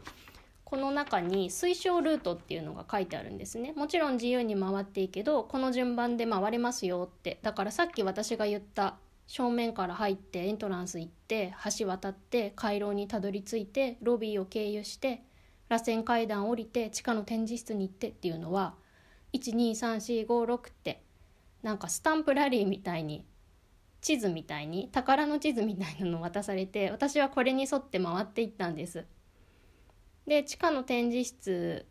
[0.65, 3.71] この中に推奨ルートっていうのが書いてあるんですね。
[3.73, 7.39] もちろん自由に回っていいけどこの順番で回れますよって。
[7.41, 15.23] だからさっき私が言った正面から入ってエントランス行って橋渡って回廊にたどり着いてロビーを経由して
[15.69, 18.75] 螺旋階段降りて地下の展示室に行ってっていうのは
[19.35, 21.01] 12345って
[21.61, 23.25] なんかスタンプラリーみたいに
[24.01, 29.05] 地図みたいに宝の地図みたいなのを渡されて私はこれに沿って回っていったんです。
[30.27, 31.85] で地下の展示室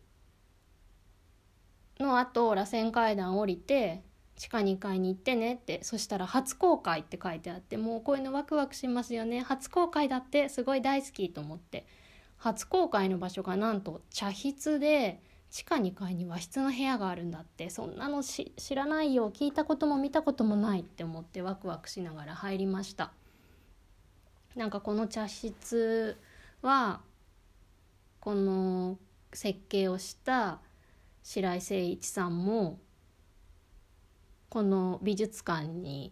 [1.99, 4.03] の後螺旋階段降りて
[4.37, 11.85] 地下2階に行ってねってそしたら初公開って書いてあってもうこういうのワクワクしますよね初公開だってすごい大好きと思って
[12.37, 15.21] 初公開の場所がなんと茶室で
[15.55, 17.69] 地下2階に和室の部屋があるんだって。
[17.69, 23.13] そんなの知らないよ聞いたことも見たこともないって思ってワクワクしながら入りました。
[24.53, 26.17] なんかこの茶室
[26.61, 26.99] は
[28.19, 28.97] この
[29.31, 30.59] 設計をした
[31.23, 32.77] 白井誠一さんも
[34.49, 36.11] この美術館に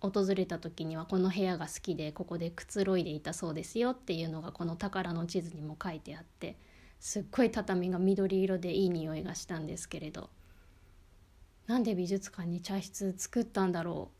[0.00, 6.56] 訪れた時にはこの部屋が好きでここでくつろいでいたそうですよっていうのがこの宝の地図にも書いてあって。
[7.00, 10.30] すっごい畳が緑色でいい匂いがしたんですけれど
[11.66, 14.10] なんで美術館に茶室作ったんだろ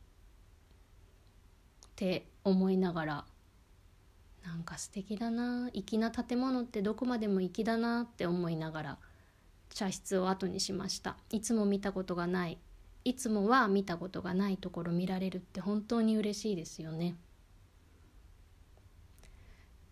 [1.83, 3.25] うって思いながら
[4.45, 8.99] なんか素敵だな粋な建物ってどこまでも粋だなって思いながら
[9.71, 11.17] 茶室を後にしました。
[11.31, 12.59] いつも見たことがない。
[13.05, 17.17] いつもは見たことがないところ見られるって本当に嬉しいですよね。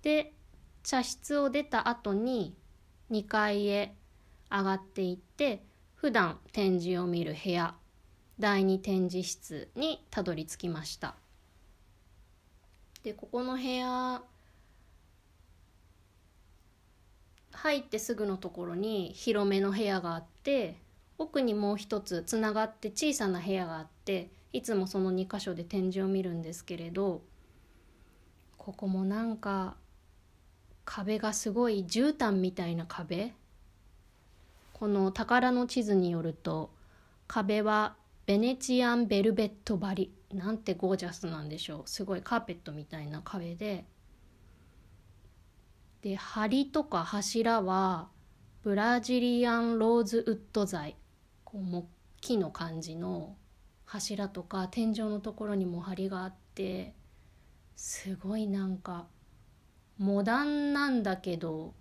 [0.02, 0.32] で
[0.82, 2.54] 茶室を出た後に
[3.14, 3.94] 2階へ
[4.50, 5.62] 上がっていって
[5.94, 7.74] 普段展示を見る部屋
[8.40, 11.14] 第2展示室にたどり着きました。
[13.04, 14.22] でここの部屋
[17.52, 20.76] 入ってすぐのところに広めの部屋があって
[21.18, 27.22] 奥にもう一つつながって小さな部屋があっていつもその2箇所で展示を見るんですけれど
[28.56, 29.76] ここもなんか
[30.84, 33.34] 壁がすごい絨毯みたいな壁。
[34.72, 36.70] この宝の地図によると
[37.26, 40.14] 壁はベネチアンベルベット張り。
[40.32, 41.82] なんてゴージャスなんでしょう。
[41.86, 43.84] すごいカーペットみたいな壁で。
[46.02, 48.08] で梁とか柱は
[48.62, 50.96] ブラジリアンローズウッド材。
[51.44, 51.84] こう
[52.20, 53.36] 木の感じの
[53.84, 56.94] 柱とか天井のところにも梁があって
[57.76, 59.06] すごいなんか
[59.98, 61.74] モダンなんだけど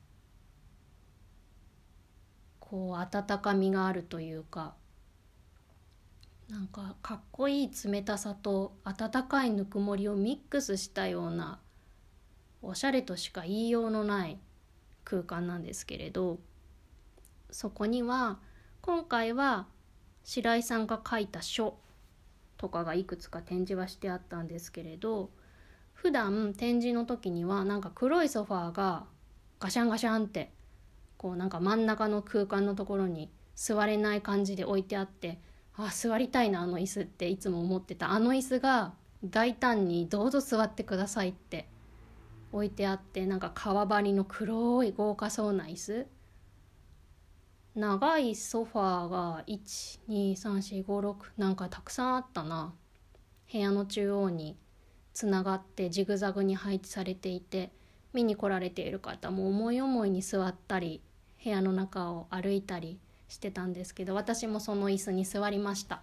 [2.59, 4.75] こう温かみがあるというか
[6.49, 11.59] なんかかっこいい冷たさと温かいぬくもりをミックスしたような
[12.61, 14.37] おしゃれとしか言いようのない
[15.03, 16.39] 空間なんですけれど
[17.51, 18.39] そこには
[18.81, 19.67] 今回は
[20.23, 21.77] 白井さんが書いた書
[22.57, 25.29] とかがいくつか展示はしてあったんですけれど
[25.93, 29.05] 普段展示の時にはなんか黒いソファーが
[29.59, 30.51] ガシャンガシャンって
[31.17, 35.39] こうなんか真ん中の空間のところに座れない感じで置いてあって
[35.75, 41.67] あ座りたいなあの椅子っていつも思ってたあの椅子が大胆にどうぞ座ってくださいって
[42.51, 46.07] 置いてあってなんか革張りの黒い豪華そうな椅子。
[47.75, 52.73] 長いソファーが12345なんかたくさんあったな。
[53.51, 54.55] 部屋の中央に。
[55.13, 57.71] つながってジグザグに配置されていて
[58.13, 61.01] 見に来られている方も思い思いに座ったり
[61.43, 66.01] 部屋の中を歩いたりしてたんですけど私もその椅子に座りました。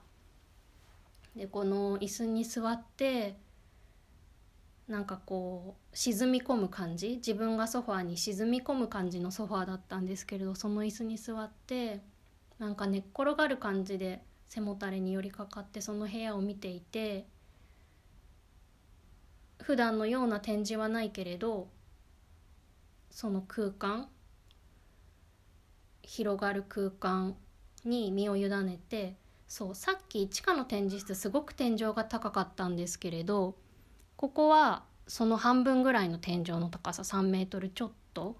[1.36, 3.36] でこの椅子に座って
[4.88, 12.00] なんかこう沈み込む感じ自分がソファーに沈み込む感じのソファーだったんですけれどその椅子に座って
[12.58, 17.26] なんか寝っ転がる感じで背もたれに寄りかかってその部屋を見ていて
[19.62, 21.68] 普段のような展示はないけれど
[23.10, 24.08] その空間
[26.02, 27.36] 広がる空間
[27.84, 33.56] に身を委ねてそうさっき地下の展示室すごく天井が高かったんですけれど
[34.16, 38.36] ここはその半分ぐらいの天井の高さ3メートルちょっと。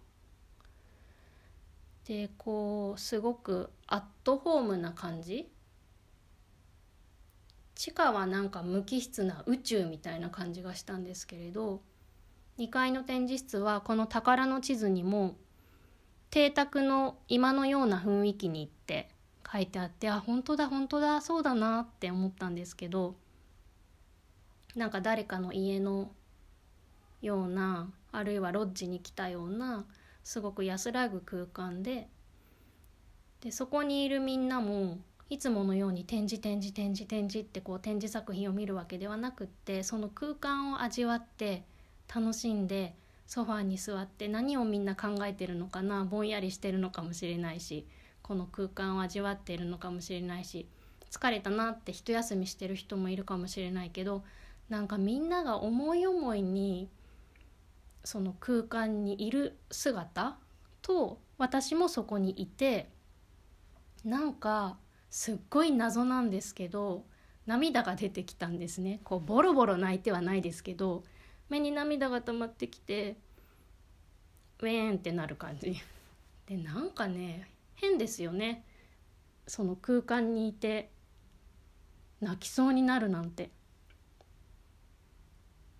[2.06, 5.48] でこうすごくアットホームな感じ
[7.80, 11.80] 地下はなんか無機質な宇宙みたいな感じがしたんですけれど
[12.58, 15.34] 2階の展示室はこの宝の地図にも
[16.28, 19.08] 邸宅の今のような雰囲気に行って
[19.50, 23.14] 書いてあってあ本当だ本当だそうだなって思ったんですけど
[24.76, 26.10] なんか誰かの家の
[27.22, 29.86] ようなあるいはロッジに来たような
[30.22, 32.08] すごく安らぐ空間で
[33.40, 34.98] でそこにいるみんなも
[35.30, 41.62] いつものように展示展示展示展示ってこう展示作品を見るわけではなくってその空間を味わって
[42.12, 42.94] 楽しんで
[43.26, 47.86] ソファーに座って何をみんな考えてるのかなぼんやりしてるのかもしれないし
[48.22, 50.66] この空間を味わっているのかもしれないし
[51.12, 54.24] 疲れたなって一休みしてる人もいるかもしれないけど
[54.68, 56.88] なんかみんなが思い思いに
[58.02, 60.36] その空間にいる姿
[60.82, 62.88] と私もそこにいて
[64.04, 64.76] なんか
[65.10, 67.04] すっごい謎なんですけど
[67.46, 69.00] 涙が出てきたんですね。
[69.02, 71.02] こうボロボロ泣いてはないですけど
[71.48, 73.16] 目に涙が溜まってきて
[74.60, 75.76] ウェーンってなる感じ。
[76.46, 78.64] でなんかね変ですよね。
[79.46, 80.90] その空間にいて
[82.20, 83.50] 泣きそうになるなんて。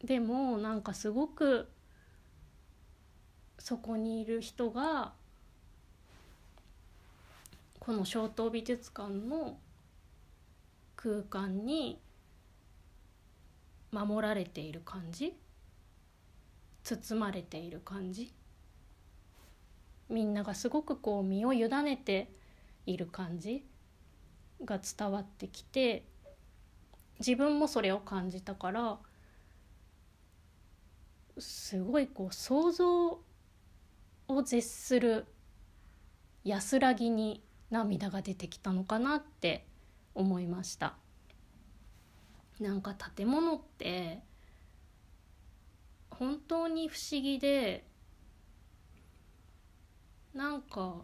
[0.02, 1.68] でもなんかすごく
[3.58, 5.12] そこにいる人が
[7.90, 9.58] この小東美術館の
[10.94, 12.00] 空間に
[13.90, 15.36] 守られている感じ？
[16.84, 18.32] 包まれている感じ？
[20.08, 22.30] みんながすごくこう身を委ねて
[22.86, 23.64] いる感じ？
[24.64, 26.04] が伝わってきて
[27.18, 28.98] 自分もそれを感じたから
[31.38, 33.18] すごいこう想像
[34.28, 35.26] を絶する
[36.44, 39.66] 安らぎに涙が出てきたのかなって
[40.14, 40.96] 思いました。
[42.58, 44.22] なんか建物って
[46.10, 47.86] 本当に不思議で
[50.34, 50.96] なんか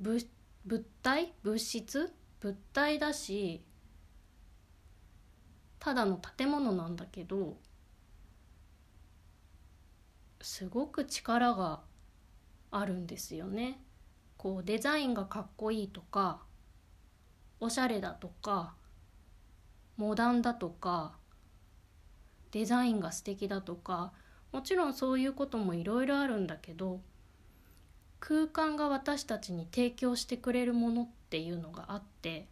[0.00, 0.20] 物
[0.64, 1.34] 物体？
[1.42, 2.12] 物質？
[2.40, 3.64] 物体だし
[5.78, 7.56] ただの建物なんだけど
[10.40, 11.80] すごく力が
[12.70, 13.80] あるんですよね。
[14.38, 16.40] こうデザインがかっこいいとか
[17.60, 18.74] おしゃれだとか
[19.96, 21.16] モダンだとか
[22.52, 24.12] デザインが素敵だとか
[24.52, 27.00] もちろんそういうこともいろいろあるんだけど
[28.20, 32.46] 空間が私たちに提供してくれるものっていうのがあって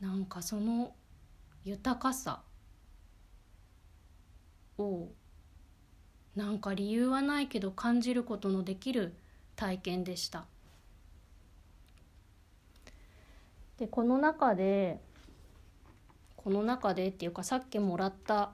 [0.00, 0.92] なんかその
[1.64, 2.42] 豊かさ
[4.78, 5.08] を
[6.36, 9.14] なんか理由はないけど感じることのできる
[9.56, 10.46] 体験でした。
[13.78, 15.00] でこの中で
[16.36, 18.52] この中でっていうかさっきもらった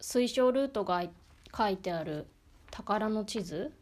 [0.00, 1.02] 推奨ルートが
[1.56, 2.26] 書いてある
[2.70, 3.72] 宝の地図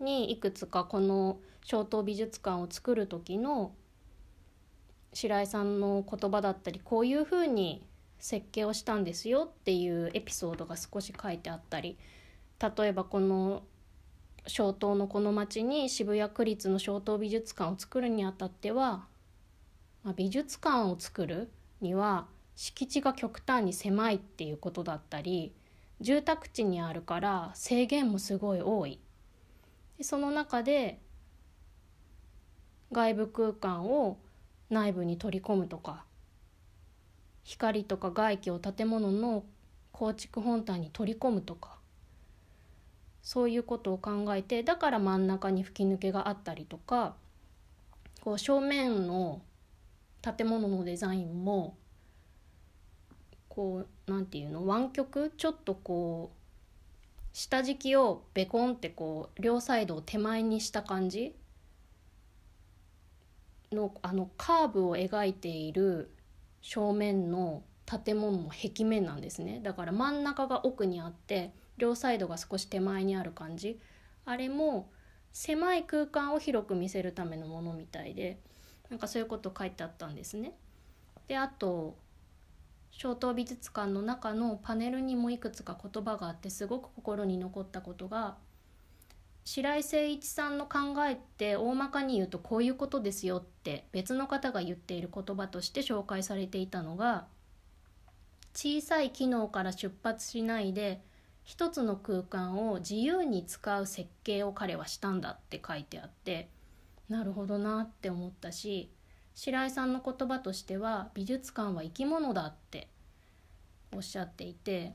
[0.00, 3.72] にいくつかこの小東美術館を作る時の
[5.12, 7.86] 白井さんの言葉だったりこういうふうに
[8.18, 11.98] 設計をしたんですよっていうエピソードが少し書いてあったり
[12.60, 13.62] 例えばこの
[14.46, 19.06] 小東のこの町に渋谷区立の小東美術館を作るにあたっては、
[20.02, 25.54] まあ、美術館を作るには敷地が極端に狭いっていうことだったり
[26.00, 29.00] 住宅地にあるから制限もすごい多い。
[29.96, 31.00] でその中で
[32.92, 34.18] 外部空間を
[34.70, 36.04] 内部に取り込むとか
[37.44, 39.44] 光とか外気を建物の
[39.92, 41.78] 構築本体に取り込むとか
[43.24, 47.14] そういうことを考えてだから真ん中に吹き抜けがあったりとか
[48.20, 49.40] こう正面の
[50.22, 51.76] 建物のデザインも
[53.48, 61.34] こうなんていうの湾曲ちょっとこう下敷きをベコンってこう両サイドを手前にした感じ
[63.72, 66.10] のあのカーブを描いている
[66.60, 69.60] 正面の建物の壁面なんですね。
[69.62, 73.80] だから真ん中が奥にあって両サイドが少し手前にある感じ
[74.24, 74.90] あれも
[75.32, 78.38] 狭い空間を広く見せるためのものみたいで
[78.90, 80.52] なんかそういうこと書いてあったんですね。
[81.26, 81.96] であと
[82.92, 88.36] 小東美術館の中のパネルにもいくつか言葉があってすごく心に残ったことが
[89.44, 97.26] 白井誠一さんの考えって大まかに言うとこういうことですよって別の方が言っている言葉として紹介されていたのが
[98.54, 101.02] 小さい機能から出発しないで
[101.44, 106.48] 一つの空間を自由に使う設計を彼はしたんだって書いてあって
[107.08, 108.90] なるほどなって思ったし
[109.34, 112.88] 白井さんの言葉としては美術館は生き物だって
[113.92, 114.94] おっしゃっていて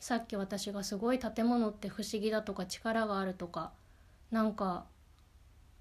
[0.00, 3.72] さっき私がすごい建物って不思議だとか力があるとか
[4.30, 4.84] なんか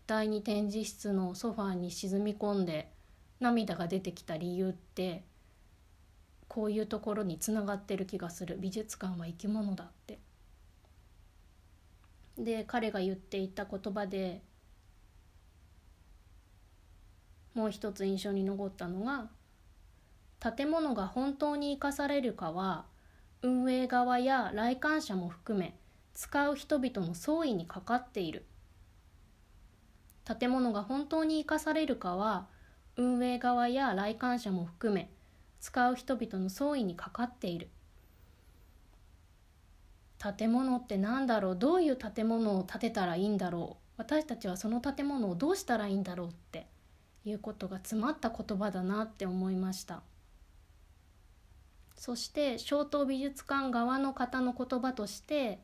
[0.05, 2.89] 第二展示室のソファーに沈み込んで
[3.39, 5.23] 涙が出てきた理由って
[6.57, 10.17] こういうところにつながってる気がする美術館は生き物だって。
[12.35, 14.41] で彼が言っていた言葉で
[17.53, 19.29] もう一つ印象に残ったのが
[20.55, 22.85] 建物が本当に生かされるかは
[23.43, 25.77] 運営側や来館者も含め
[26.15, 28.45] 使う人々の総意にかかっている
[30.25, 32.47] 建物が本当に生かされるかは
[32.95, 35.11] 運営側や来館者も含め
[35.59, 37.69] 使う人々の総意にかかっている。
[40.37, 41.55] 建物って何だろう？
[41.55, 43.83] どういう建物を建てたらいいんだろう？
[43.97, 46.67] 私たちはその建物をどうしたらいいんだろうって
[47.25, 50.01] いうことが詰まった言葉だなって思いました。
[51.95, 55.59] そして小東美術館側の方の言葉として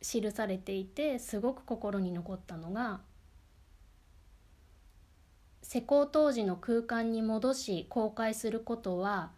[0.00, 3.00] 記されていてすごく心に残ったのが
[5.62, 9.30] 施工当時の空間に戻し公開することは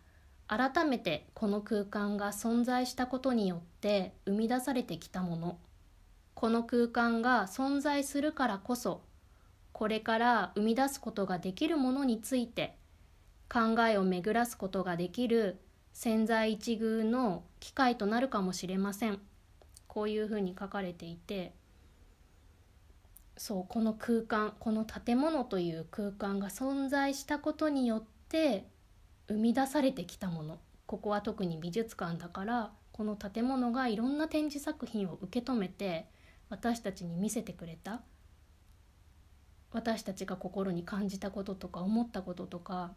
[0.47, 5.59] 改めてこの空間が存在したことによって生み出されてきたもの。
[6.35, 9.03] この空間が存在するからこそ
[9.73, 12.77] これから生み出すことができるものについて
[13.49, 15.61] 考えを巡らすことができる
[15.93, 19.21] 千載一遇の機会となるかもしれません。
[19.87, 21.55] こういうふうに書かれていて
[23.37, 28.67] そうこの空間この建物という空間が存在したことによって
[29.29, 30.61] 生み出されてきたもの。
[30.87, 36.07] ここは特に美術館だからこの建物がいろんな展示作品を受け止めて
[36.51, 38.03] 私たちに見せてくれた。
[39.73, 42.93] 私たちが心に感じたこととか思ったこととか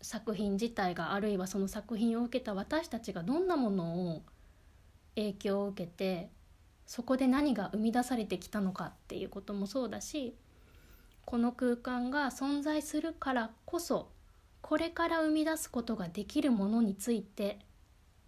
[0.00, 4.22] 作品自体があるいはその作品を受けた私たちがどんなものを
[5.14, 6.30] 影響を受けて
[6.86, 10.34] そこで何が生み出されてきたのかっていうこともそうだし
[11.24, 14.08] この空間が存在するからこそ
[14.60, 17.58] これから生み出すことができるものについて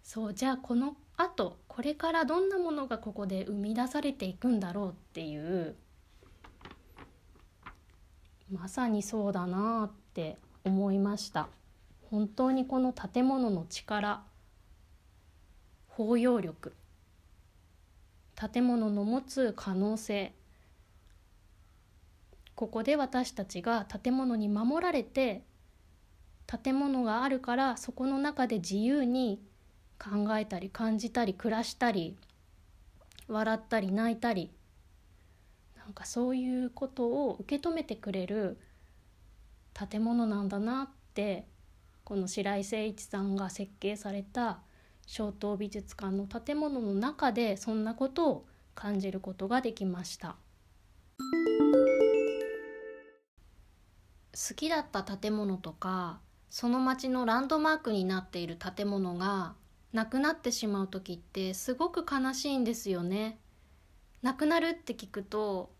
[0.03, 5.75] そうじゃあこのあとこれからどんなものがここで生み出されていくんだろうっていう
[8.51, 11.47] まさにそうだなって思いました。
[12.11, 14.21] 本当にこの建物の力
[15.87, 16.73] 包容力。
[18.35, 20.33] 建物の持つ可能性。
[22.55, 25.43] ここで私たちが建物に守られて
[26.47, 29.41] 建物があるからそこの中で自由に
[29.99, 32.17] 考えたり感じたり暮らしたり
[33.27, 34.51] 笑ったり泣いたり
[35.77, 38.57] なんかそういうことを受け止めてくれる
[39.73, 41.47] 建物なんだなって
[42.03, 44.59] この白井誠一さんが設計された
[45.05, 50.35] 小東美術館の建物の中でそんなことを感じることができました
[54.33, 59.55] 好きだった建物とかその町のランドマークになっている建物が
[59.93, 63.39] なくなってしまう時ってすごく悲しいんですよね。
[64.21, 65.71] なくなるって聞くと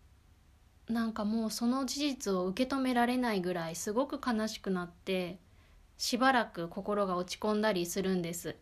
[0.88, 5.38] なんかもうその事実を受け止められないぐらいすごく悲しくなって
[5.98, 8.56] しばらく心が落ち込んだりするんです。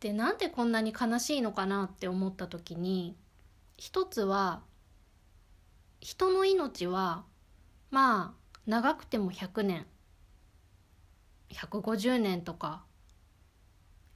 [0.00, 3.16] でなんでこんなに悲しいのかなって思った時に
[3.76, 4.62] 一つは
[6.00, 7.24] 人の命は
[7.90, 9.86] まあ長くても100年
[11.50, 12.82] 150年とか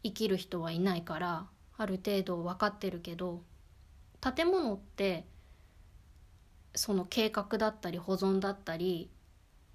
[0.02, 3.42] 生きる人はいないからある程度分かってるけど
[4.20, 5.26] 建物って
[6.74, 9.10] その計画だったり保存だったり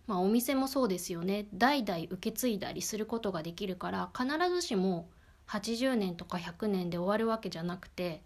[0.07, 1.47] まあお店もそうですよね。
[1.53, 5.07] 代々受け継いだりすることができるから必ずしも
[5.49, 8.21] 80年とか100年で終わるわけじゃなくて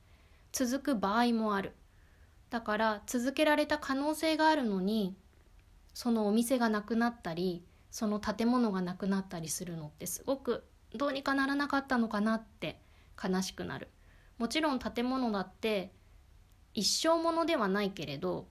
[0.51, 1.71] 続く場合もある。
[2.49, 5.15] だから続けられた可能性があるのに
[5.95, 10.63] そのお店がなくなったりその建物がなくなったりするのってすごく
[10.95, 12.80] どうにかならなかったのかなって
[13.24, 13.88] 悲しくなる。
[14.38, 15.91] もちろん建物だって
[16.74, 18.47] 一生ものではないけれど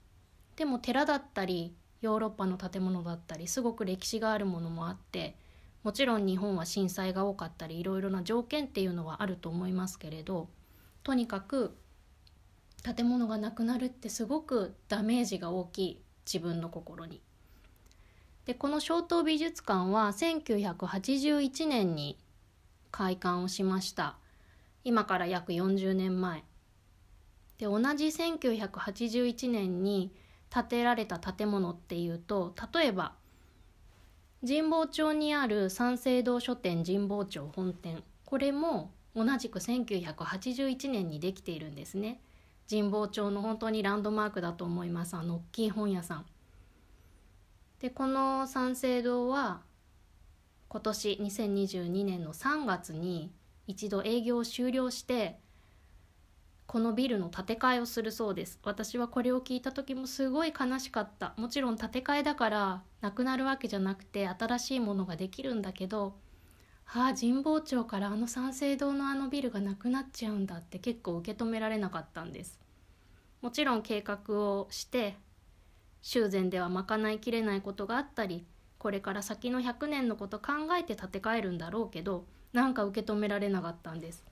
[0.57, 5.37] でも寺だったりヨーロッパの建物だったりすごく歴史があるものもあって
[5.83, 10.49] もちろん日本は震災が多かったりいろいろな条件っていうのはあると思いますけれど
[11.03, 11.77] とにかく
[12.83, 17.21] 建物がなくなるってすごくダメージが大きい自分の心に。
[18.45, 22.19] でこの小東美術館は1981年に
[22.91, 24.17] 開館をしました
[24.83, 26.43] 今から約40年前
[27.59, 30.13] で同じ1981年に
[30.51, 33.15] 建てられた建物っていうと例えば
[34.45, 38.03] 神保町にある三省堂書店神保町本店。
[38.25, 42.21] これも同じく1981年にできているんですね。
[42.69, 45.15] 神保町の本当にランドマークだと思います。
[45.15, 46.27] あの大きい本屋さん。
[47.79, 49.61] でこの三省堂は
[50.67, 53.31] 今年2022年の3月に
[53.69, 55.39] 一度営業を終了して
[56.73, 58.59] このビルの建て替えをするそうです。
[58.65, 61.35] 私はこれを聞いた時もすごい悲しかった。
[61.37, 66.15] もちろん建て替えだからなくなるわけじゃなくて新しいものができるんだけど
[66.87, 72.59] ああ神保町からあの三省堂のあのビルがなくなっちゃうんだって結構受け止められなかったんです。
[73.43, 75.17] もちろん計画をして
[76.01, 78.47] 修繕では賄いきれないことがあったり
[78.79, 84.32] これから先の100年のこと考えて建て替えるんだろうけどなんか受け止められなかったんです。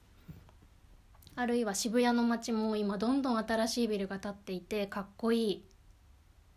[1.40, 5.64] あるいは渋谷の街も今どんどん新しいビルが建っていてかっこいい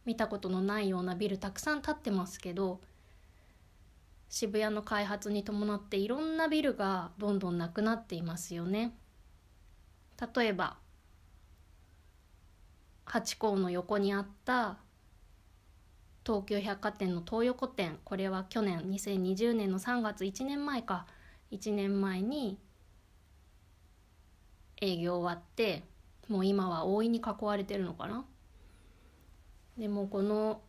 [0.03, 2.81] 見たことのないようなビルたくさん建ってますけど
[4.27, 8.93] 渋谷の開発に伴っていろんなビルがどんどんなくなっていますよね。
[10.35, 10.75] 例えば
[13.05, 14.79] ハチ公の横にあった
[16.25, 17.99] 東急百貨店の東横店。
[18.03, 21.05] これは去年2020年の3月1年前か。
[21.51, 22.57] 1年前に
[24.83, 25.83] 営業終わって
[26.27, 28.25] もう今は大いに囲われてるのかな？
[29.77, 30.59] でもこの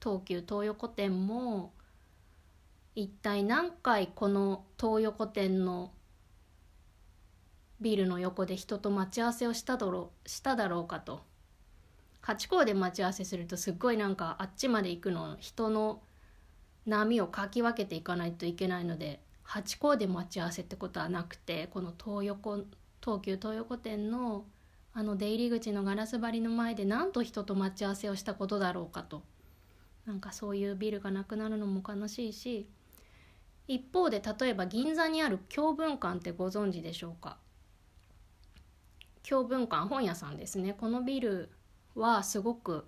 [0.00, 1.72] 東急東横店も
[2.94, 5.90] 一体何回この東横店の
[7.80, 11.26] ビルの横で人と待ち合わせをしただろうしただろうかと。
[12.20, 16.02] 八甲で待ち合わせするとすっごいなんかあっちまで行くの人の
[16.86, 22.58] 波をかき分けていかないといけないので八甲で待ち合わせってことはなくてこの東横
[23.02, 24.44] 東急東横店の
[24.92, 29.22] あの出入り口のガラス張りの前でなんと人と待ち合わせをしたことだろうかと。
[30.04, 32.66] なんかそういうビルがなくなるのも悲しいし
[33.66, 37.38] 一方で例えば銀座にある教文館ってご存知でしょうか。
[39.22, 40.74] 教文館本屋さんですね。
[40.74, 41.48] このビル
[41.94, 42.84] はすごく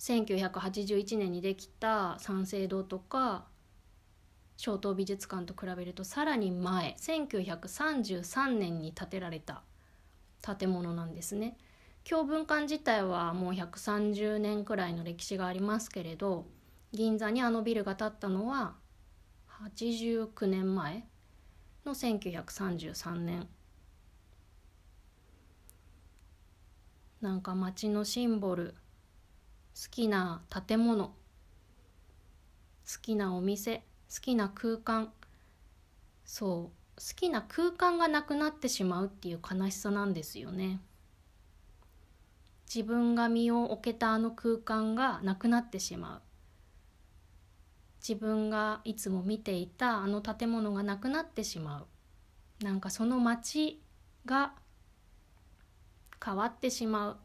[0.00, 3.46] 1981年にできた三省堂とか
[4.58, 9.62] 小東美術館と比べるとさらに前1933年に建てられた
[10.42, 11.56] 建物なんですね。
[12.02, 16.46] 教文館自体はもう130年くらいの歴史がありますけれど
[16.90, 18.74] 銀座にあのビルが建ったのは
[19.64, 21.06] 89年前
[21.84, 23.46] の1933年
[27.20, 28.74] なんか街のシンボル
[29.76, 31.12] 好きな建物好
[33.02, 35.12] きなお店好きな空間
[36.24, 40.80] そう好きな空間がなくなってしまうっていう悲しさなんですよね。
[42.72, 46.20] 自分が身を置けたあの空間がなくなってしまう。
[48.00, 51.86] 自分がいつも見ていたあの建物がなくなってしま
[52.60, 52.64] う。
[52.64, 53.80] なんかその街
[54.26, 54.52] が
[56.22, 57.16] 変わってしまう。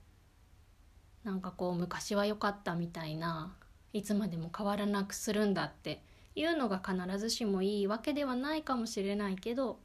[1.23, 3.53] なんかこう昔は良かったみたいな。
[3.91, 6.03] いつまでも変わらなくするんだって。
[6.35, 9.79] いうのが必ずしもいいわけではないかもしれないけど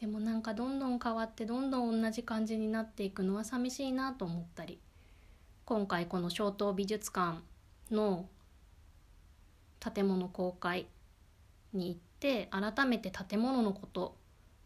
[0.00, 4.80] でもなんかどんどん変わってどんどん同じ感じになっていくのは寂しいなと思ったり
[5.64, 7.38] 今回この小東美術館
[7.90, 8.26] の
[9.78, 10.86] 建物公開
[11.72, 14.16] に行って改めて建物のこと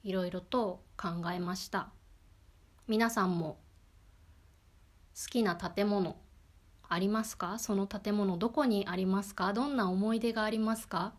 [0.05, 1.89] いろいろと考えました。
[2.89, 3.59] 皆さんも
[5.21, 6.17] 好きな建物
[6.89, 7.59] ありますか？
[7.59, 9.53] その建物どこにありますか？
[9.53, 11.14] どんな思い出がありますか？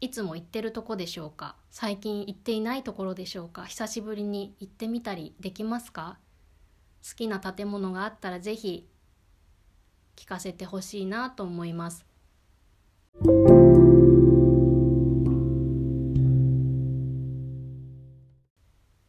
[0.00, 1.54] いつも行ってるとこでしょうか？
[1.70, 3.66] 最近行っていないところでしょうか？
[3.66, 6.18] 久しぶりに行ってみたりできますか？
[7.08, 8.88] 好きな建物があったらぜひ
[10.16, 12.04] 聞かせてほしいなと思います。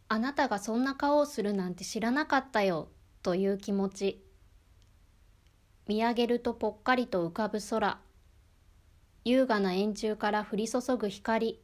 [0.08, 2.90] あなたがそんな顔をするなんて知らなかったよ。
[3.24, 4.24] という気持ち。
[5.88, 8.00] 見上げるとぽっかりと浮かぶ空。
[9.24, 11.62] 優雅な円柱から降り注ぐ光。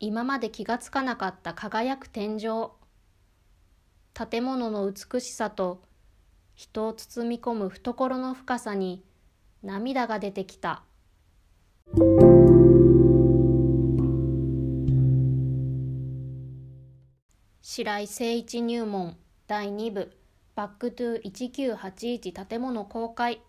[0.00, 2.68] 今まで気がつかなかった輝く天井。
[4.12, 5.82] 建物の美しさと
[6.54, 9.02] 人を包み込む懐の深さに
[9.62, 10.84] 涙が出てきた。
[17.62, 19.16] 白井晟一入門
[19.46, 20.23] 第2部。
[20.56, 23.40] Back to 1981建物公開。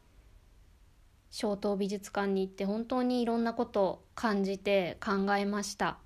[1.29, 5.99] 小東美術館に行って本当にいろんなことを感じて考えました。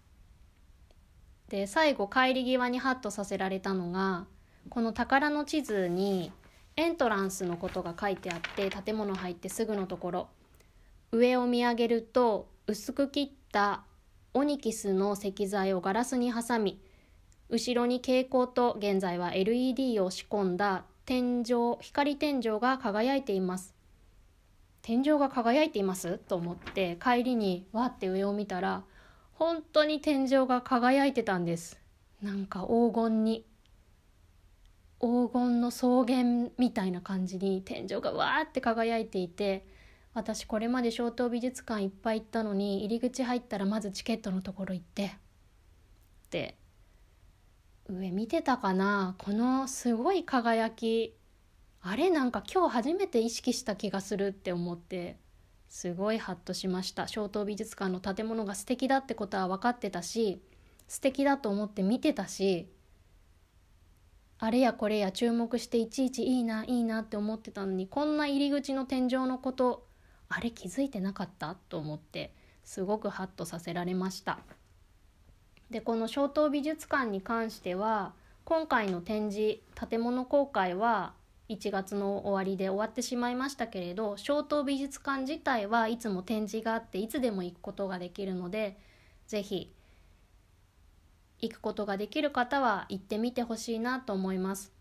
[1.47, 4.25] で最後帰り際にハッとさせられたのが
[4.69, 6.33] この宝の地図に
[6.75, 10.27] エントランスのことが書いてあって建物入ってすぐのところ。
[11.13, 13.85] 上を見上げると薄く切った
[14.33, 16.81] オニキスの石材をガラスに挟み
[17.49, 23.73] 後ろに蛍光と現在は LED を仕込んだ天井光天井が輝いています。
[24.83, 26.19] 天井が輝いています？
[26.19, 28.83] と思って帰りにわって上を見たら
[29.33, 31.79] 本当に天井が輝いてたんです。
[32.21, 33.43] なんか黄金に。
[35.01, 39.65] 黄金の草原みたいな感じに天井がわーって輝いていて
[40.13, 45.09] 私これまで小東美術館いっぱい行ったのに入り口入ったらまずチケットのところ行ってっ
[46.29, 46.58] て
[47.89, 49.15] 上見てたかな？
[49.17, 51.15] このすごい輝き。
[51.81, 55.17] あれなんか今日初めて意識した気がするって思って
[55.69, 57.07] すごいハッとしました。
[57.07, 60.41] 小東美術館の建物が素敵だってことは分かってたし
[60.87, 62.69] 素敵だと思って見てたし
[64.37, 69.87] あれやこれや注目していちいちいいないいなって思ってたのにこんな入り口の天井のこと
[70.27, 72.33] あれ気づいてなかったと思って
[72.63, 74.39] すごくハッとさせられました。
[75.69, 78.13] でこの小東美術館に関しては
[78.43, 79.59] 今回の展示
[79.89, 81.13] 建物公開は
[81.49, 88.77] 1月の終わりで終わってしまいましたけれど小東美術館自体はいつも展示があっていつでも行くことができるので
[89.27, 89.73] 是非
[91.41, 94.73] 行くことができる方は行ってみてほしいなと思います。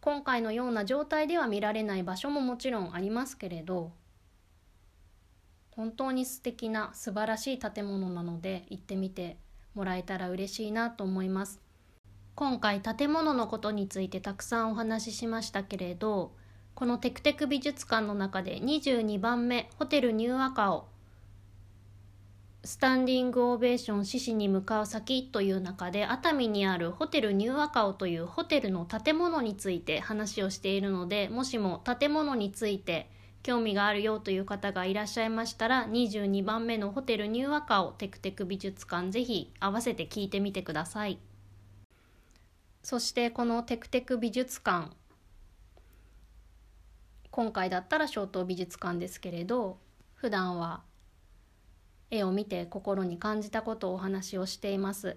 [0.00, 3.92] 今回のような状態では見られない場所ももちろんありますけれど
[5.72, 9.38] 本当に素敵な素晴らしい建物なので行ってみて
[9.78, 11.60] もらえたら嬉しいなと思います。
[12.34, 16.32] 今回建物のことについてたくさんお話ししましたけれど
[16.74, 20.86] このテクテク美術館の中で22番目ホテルニューアカオ
[22.62, 33.10] スタンディングオベーション獅子に向かう先という中で熱海にあるホテルニューアカオというホテルの建物について話をしているのでもしも建物について
[33.42, 41.18] 興味があるよという方がいらっしゃいましたら22番目のホテルニューアカオテクテク美術館ぜひ合わせて聞いてみてください。
[42.82, 44.90] そしてこのテクテク美術館
[47.30, 49.78] 今回だったら小東美術館ですけれど
[50.14, 50.82] 普段は
[52.10, 55.16] 絵を見て心に感じたことをお話をしています。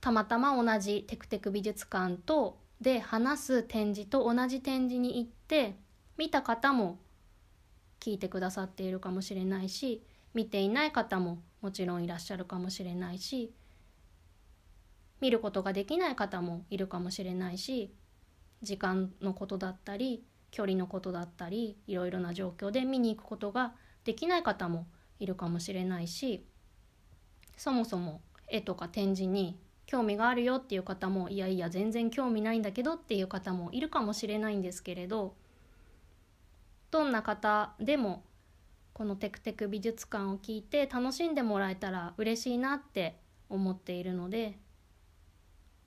[0.00, 5.74] たまたま同じテクテク美術館とで話す展示と同じ展示に行って
[6.16, 6.98] 見た方も
[8.00, 10.02] 聞いてくださっているかもしれないし
[10.34, 13.52] 見ていない方ももちろんいらっしゃるかもしれないし
[15.20, 17.92] 見ることができない方もいるかもしれないし
[18.62, 24.86] 時間のことだったり距離のことだったりいろいろな状況で見に行くことができない方も
[25.18, 26.46] いるかもしれないし
[27.56, 35.34] そもそも絵とか展示に興味があるよっていう方もいやいや全然興味ないんだけどっていう方もいるかもしれないんですけれど
[36.96, 38.24] どんな方でも
[38.94, 43.20] このテクテク美術館を聞いて楽しんでもらえたら嬉しいなって
[43.50, 44.56] 思っているので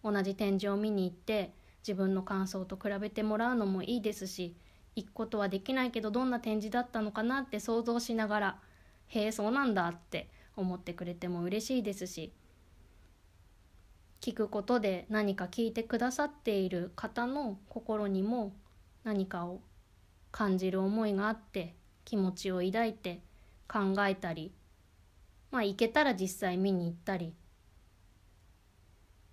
[0.04, 1.52] 同じ展示を見に行って
[1.82, 4.56] 自分の感想と比べてもらうのもいいですし
[4.96, 8.60] 行くことはできないけどどんな展示だったのかなって想像しながら
[9.08, 12.32] へえそうなんだって思ってくれても嬉しいですし
[14.22, 18.54] 聞くことで何か聞いてくださっている方の心にも
[19.04, 19.62] 何かを
[20.32, 21.76] 感じる思いがあって
[22.06, 23.22] 気持ちを抱いて
[23.68, 24.52] 考えたり
[25.52, 27.34] まあ行けたら実際見に行ったり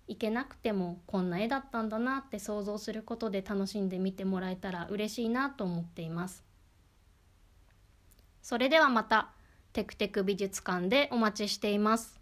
[0.07, 6.43] 行けなくてもこんな絵だったんだなって想像することで楽しんで見てもらえたら嬉しいなと思っています。
[8.41, 9.31] それではまた
[9.73, 12.21] テクテク美術館でお待ちしています。